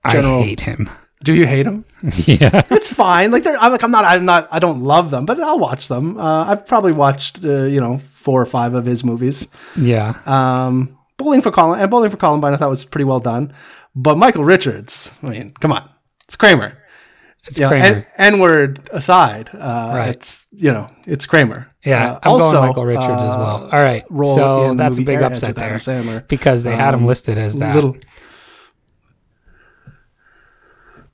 [0.09, 0.41] general.
[0.41, 0.89] I hate him.
[1.23, 1.85] Do you hate him?
[2.03, 2.61] yeah.
[2.69, 3.31] It's fine.
[3.31, 5.87] Like they're I'm like I'm not I'm not I don't love them, but I'll watch
[5.87, 6.19] them.
[6.19, 9.47] Uh, I've probably watched uh, you know four or five of his movies.
[9.75, 10.19] Yeah.
[10.25, 13.53] Um, Bowling for Colum and Bowling for Columbine I thought was pretty well done.
[13.95, 15.89] But Michael Richards, I mean, come on,
[16.25, 16.77] it's Kramer.
[17.47, 18.07] It's You Kramer.
[18.17, 20.09] N word aside, uh, Right.
[20.09, 21.71] it's you know it's Kramer.
[21.85, 22.13] yeah.
[22.13, 23.69] Uh, I'm also, going Michael Richards as well.
[23.71, 24.03] uh, All right.
[24.35, 26.27] So that's a big Airheads upset there Sandler.
[26.27, 27.75] because they had him Um, listed as that.
[27.75, 27.95] Little,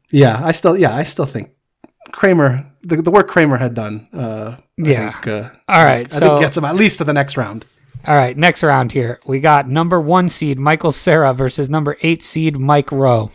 [0.10, 1.52] yeah, I still yeah I still think
[2.12, 4.08] Kramer the, the work Kramer had done.
[4.14, 5.12] Uh, I Yeah.
[5.12, 6.12] think, uh, All right.
[6.12, 7.64] I So think gets him at least to the next round.
[8.08, 9.20] All right, next round here.
[9.26, 13.32] We got number one seed Michael Cera versus number eight seed Mike Rowe.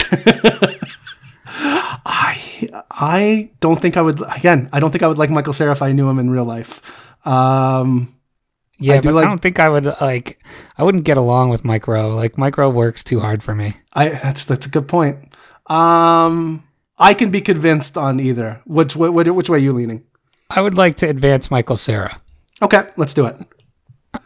[1.46, 4.68] I I don't think I would again.
[4.72, 6.82] I don't think I would like Michael Cera if I knew him in real life.
[7.26, 8.14] Um,
[8.78, 10.42] Yeah, do but like- I don't think I would like.
[10.76, 12.10] I wouldn't get along with Mike Rowe.
[12.10, 13.76] Like Mike Rowe works too hard for me.
[13.92, 15.32] I that's that's a good point.
[15.66, 16.64] Um,
[16.98, 18.60] I can be convinced on either.
[18.66, 20.04] Which which, which way are you leaning?
[20.50, 22.20] I would like to advance Michael Cera.
[22.62, 23.36] Okay, let's do it.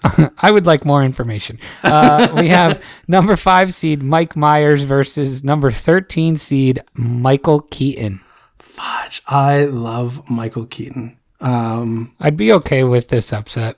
[0.39, 1.59] I would like more information.
[1.83, 8.21] Uh, we have number five seed Mike Myers versus number thirteen seed Michael Keaton.
[8.59, 9.23] Fudge.
[9.27, 11.19] I love Michael Keaton.
[11.41, 13.77] Um, I'd be okay with this upset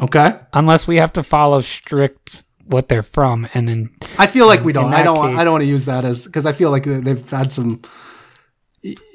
[0.00, 0.38] okay.
[0.52, 4.72] unless we have to follow strict what they're from, and then I feel like we
[4.72, 4.92] don't.
[4.92, 5.16] I don't.
[5.16, 7.80] case- I don't want to use that as because I feel like they've had some.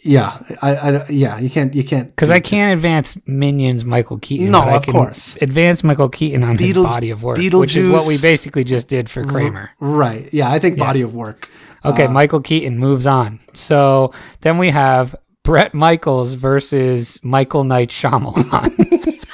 [0.03, 1.39] Yeah, I, I yeah.
[1.39, 1.73] You can't.
[1.73, 2.09] You can't.
[2.09, 4.51] Because I can't advance Minions Michael Keaton.
[4.51, 5.35] No, of can course.
[5.41, 9.09] Advance Michael Keaton on his body of work, which is what we basically just did
[9.09, 9.69] for Kramer.
[9.79, 10.31] Right.
[10.33, 11.49] Yeah, I think body of work.
[11.85, 13.39] Okay, Uh, Michael Keaton moves on.
[13.53, 19.19] So then we have Bret Michaels versus Michael Night Shyamalan.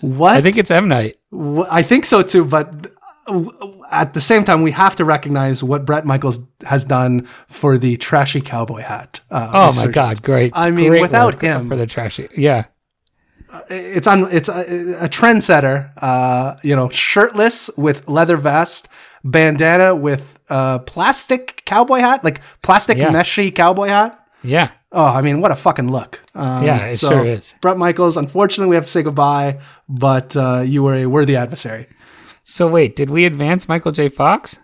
[0.00, 0.36] What?
[0.36, 1.16] I think it's M Night.
[1.70, 2.92] I think so too, but
[3.90, 7.96] at the same time, we have to recognize what Bret Michaels has done for the
[7.96, 9.20] trashy cowboy hat.
[9.30, 9.90] Uh, Oh my.
[9.90, 10.52] God, great!
[10.54, 12.64] I mean, great without him- for the trashy, yeah,
[13.68, 14.28] It's on.
[14.32, 15.92] It's a, a trendsetter.
[16.00, 18.88] Uh, you know, shirtless with leather vest,
[19.24, 23.10] bandana with uh, plastic cowboy hat, like plastic Yeah.
[23.10, 24.18] meshy cowboy hat.
[24.42, 24.70] yeah.
[24.92, 26.20] Oh, I mean, what a fucking look.
[26.34, 27.54] Um, Yeah, it sure is.
[27.60, 29.58] Bret Michaels, unfortunately, we have to say goodbye,
[29.88, 31.86] but uh, you were a worthy adversary.
[32.48, 34.08] So wait, did we advance Michael J.
[34.08, 34.60] Fox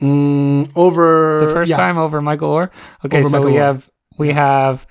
[0.00, 1.76] Mm, over the first yeah.
[1.76, 2.70] time over Michael Oher?
[3.04, 3.60] Okay, Over so Michael we Oher.
[3.60, 4.86] have we have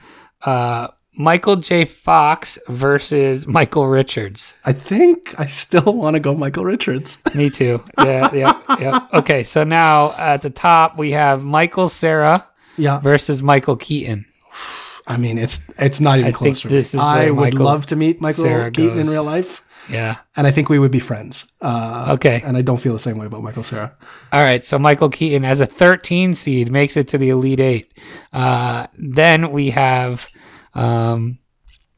[0.45, 1.85] uh, Michael J.
[1.85, 4.53] Fox versus Michael Richards.
[4.65, 7.17] I think I still want to go Michael Richards.
[7.35, 7.83] Me too.
[7.97, 9.07] Yeah, yeah, yeah.
[9.13, 14.25] Okay, so now at the top we have Michael Cera yeah, versus Michael Keaton.
[15.07, 16.61] I mean it's it's not even I close.
[16.61, 19.63] think this is I would Michael love to meet Michael Cera Keaton in real life,
[19.89, 20.17] Yeah.
[20.37, 21.51] and I think we would be friends.
[21.61, 22.41] Uh, Okay.
[22.45, 23.91] and I don't feel the same way about Michael Cera.
[24.31, 24.63] All right.
[24.63, 27.93] So Michael Keaton as a 13 seed makes it to the Elite Eight.
[28.31, 30.27] Uh, then we have
[30.73, 31.39] um,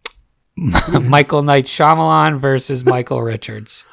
[0.56, 3.84] Michael Night Shyamalan versus Michael Richards.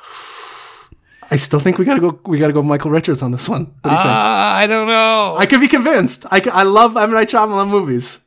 [1.31, 2.19] I still think we gotta go.
[2.25, 3.67] We gotta go Michael Richards on this one.
[3.83, 4.15] What do you Uh, think?
[4.15, 5.35] I don't know.
[5.37, 6.25] I could be convinced.
[6.31, 8.19] I I love M Night Shyamalan movies.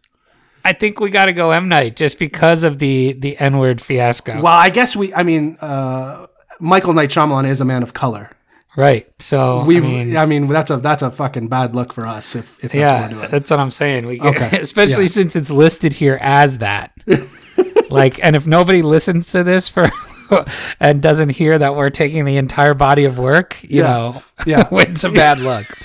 [0.63, 3.81] I think we got to go M Night just because of the the N word
[3.81, 4.35] fiasco.
[4.41, 5.13] Well, I guess we.
[5.13, 6.27] I mean, uh,
[6.59, 8.29] Michael Night Shyamalan is a man of color.
[8.77, 9.07] right.
[9.19, 9.77] So We.
[9.77, 12.71] I mean, I mean, that's a that's a fucking bad look for us if if
[12.71, 13.31] that's what yeah, we're doing.
[13.31, 14.05] that's what I'm saying.
[14.05, 14.59] We Okay.
[14.61, 15.09] especially Yeah.
[15.09, 16.91] since it's listed here as that.
[17.89, 19.89] like, and if nobody listens to this for
[20.79, 23.83] and doesn't hear that we're taking the entire body of work, you Yeah.
[23.83, 24.67] know, Yeah.
[24.71, 25.65] it's a bad look.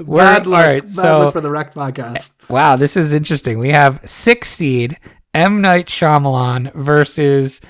[0.00, 0.60] We're, Bad luck.
[0.60, 2.30] All right, bad so luck for the Wrecked podcast.
[2.48, 3.58] wow, this is interesting.
[3.58, 4.96] We have six seed
[5.34, 7.60] M Night Shyamalan versus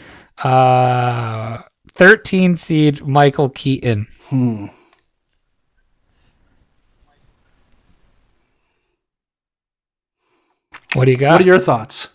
[0.44, 4.08] uh, thirteen seed Michael Keaton.
[4.28, 4.66] Hmm.
[10.94, 11.32] What do you got?
[11.32, 12.14] What are your thoughts?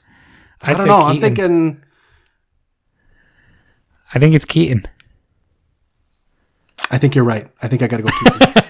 [0.61, 1.01] I, I don't know.
[1.01, 1.82] I'm thinking.
[4.13, 4.85] I think it's Keaton.
[6.91, 7.47] I think you're right.
[7.61, 8.09] I think I got to go.
[8.11, 8.49] Keaton.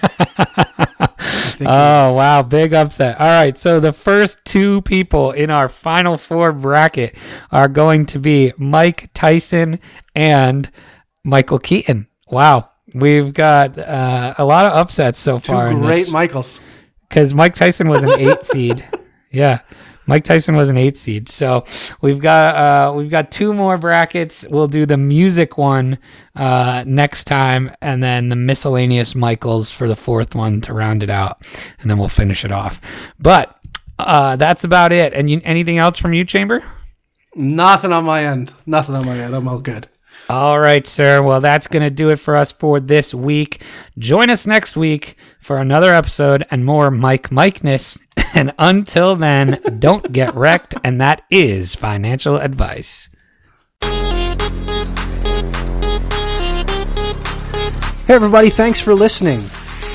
[1.60, 3.18] Oh wow, big upset.
[3.20, 7.14] All right, so the first two people in our final four bracket
[7.52, 9.78] are going to be Mike Tyson
[10.16, 10.68] and
[11.22, 12.08] Michael Keaton.
[12.28, 15.68] Wow, we've got uh, a lot of upsets so Two far.
[15.68, 16.60] in great Michaels.
[17.08, 18.84] because Mike Tyson was an eight seed.
[19.30, 19.60] Yeah,
[20.06, 21.28] Mike Tyson was an eight seed.
[21.28, 21.64] So
[22.00, 24.46] we've got uh, we've got two more brackets.
[24.48, 25.98] We'll do the music one
[26.34, 31.10] uh, next time, and then the miscellaneous Michaels for the fourth one to round it
[31.10, 31.38] out,
[31.80, 32.80] and then we'll finish it off.
[33.18, 33.56] But
[33.98, 35.12] uh, that's about it.
[35.14, 36.62] And you, anything else from you, Chamber?
[37.34, 38.52] Nothing on my end.
[38.66, 39.34] Nothing on my end.
[39.34, 39.88] I'm all good.
[40.28, 41.22] All right, sir.
[41.22, 43.60] Well, that's going to do it for us for this week.
[43.98, 47.98] Join us next week for another episode and more Mike Mikeness.
[48.36, 50.74] And until then, don't get wrecked.
[50.82, 53.08] And that is financial advice.
[58.06, 58.50] Hey, everybody.
[58.50, 59.44] Thanks for listening.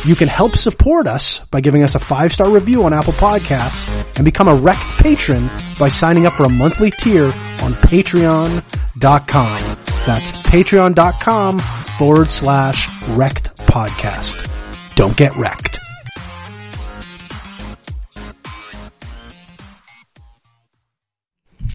[0.05, 3.89] You can help support us by giving us a five star review on Apple Podcasts
[4.15, 9.77] and become a Wrecked patron by signing up for a monthly tier on patreon.com.
[10.05, 14.58] That's patreon.com forward slash wrecked podcast
[14.99, 15.88] don't get wrecked.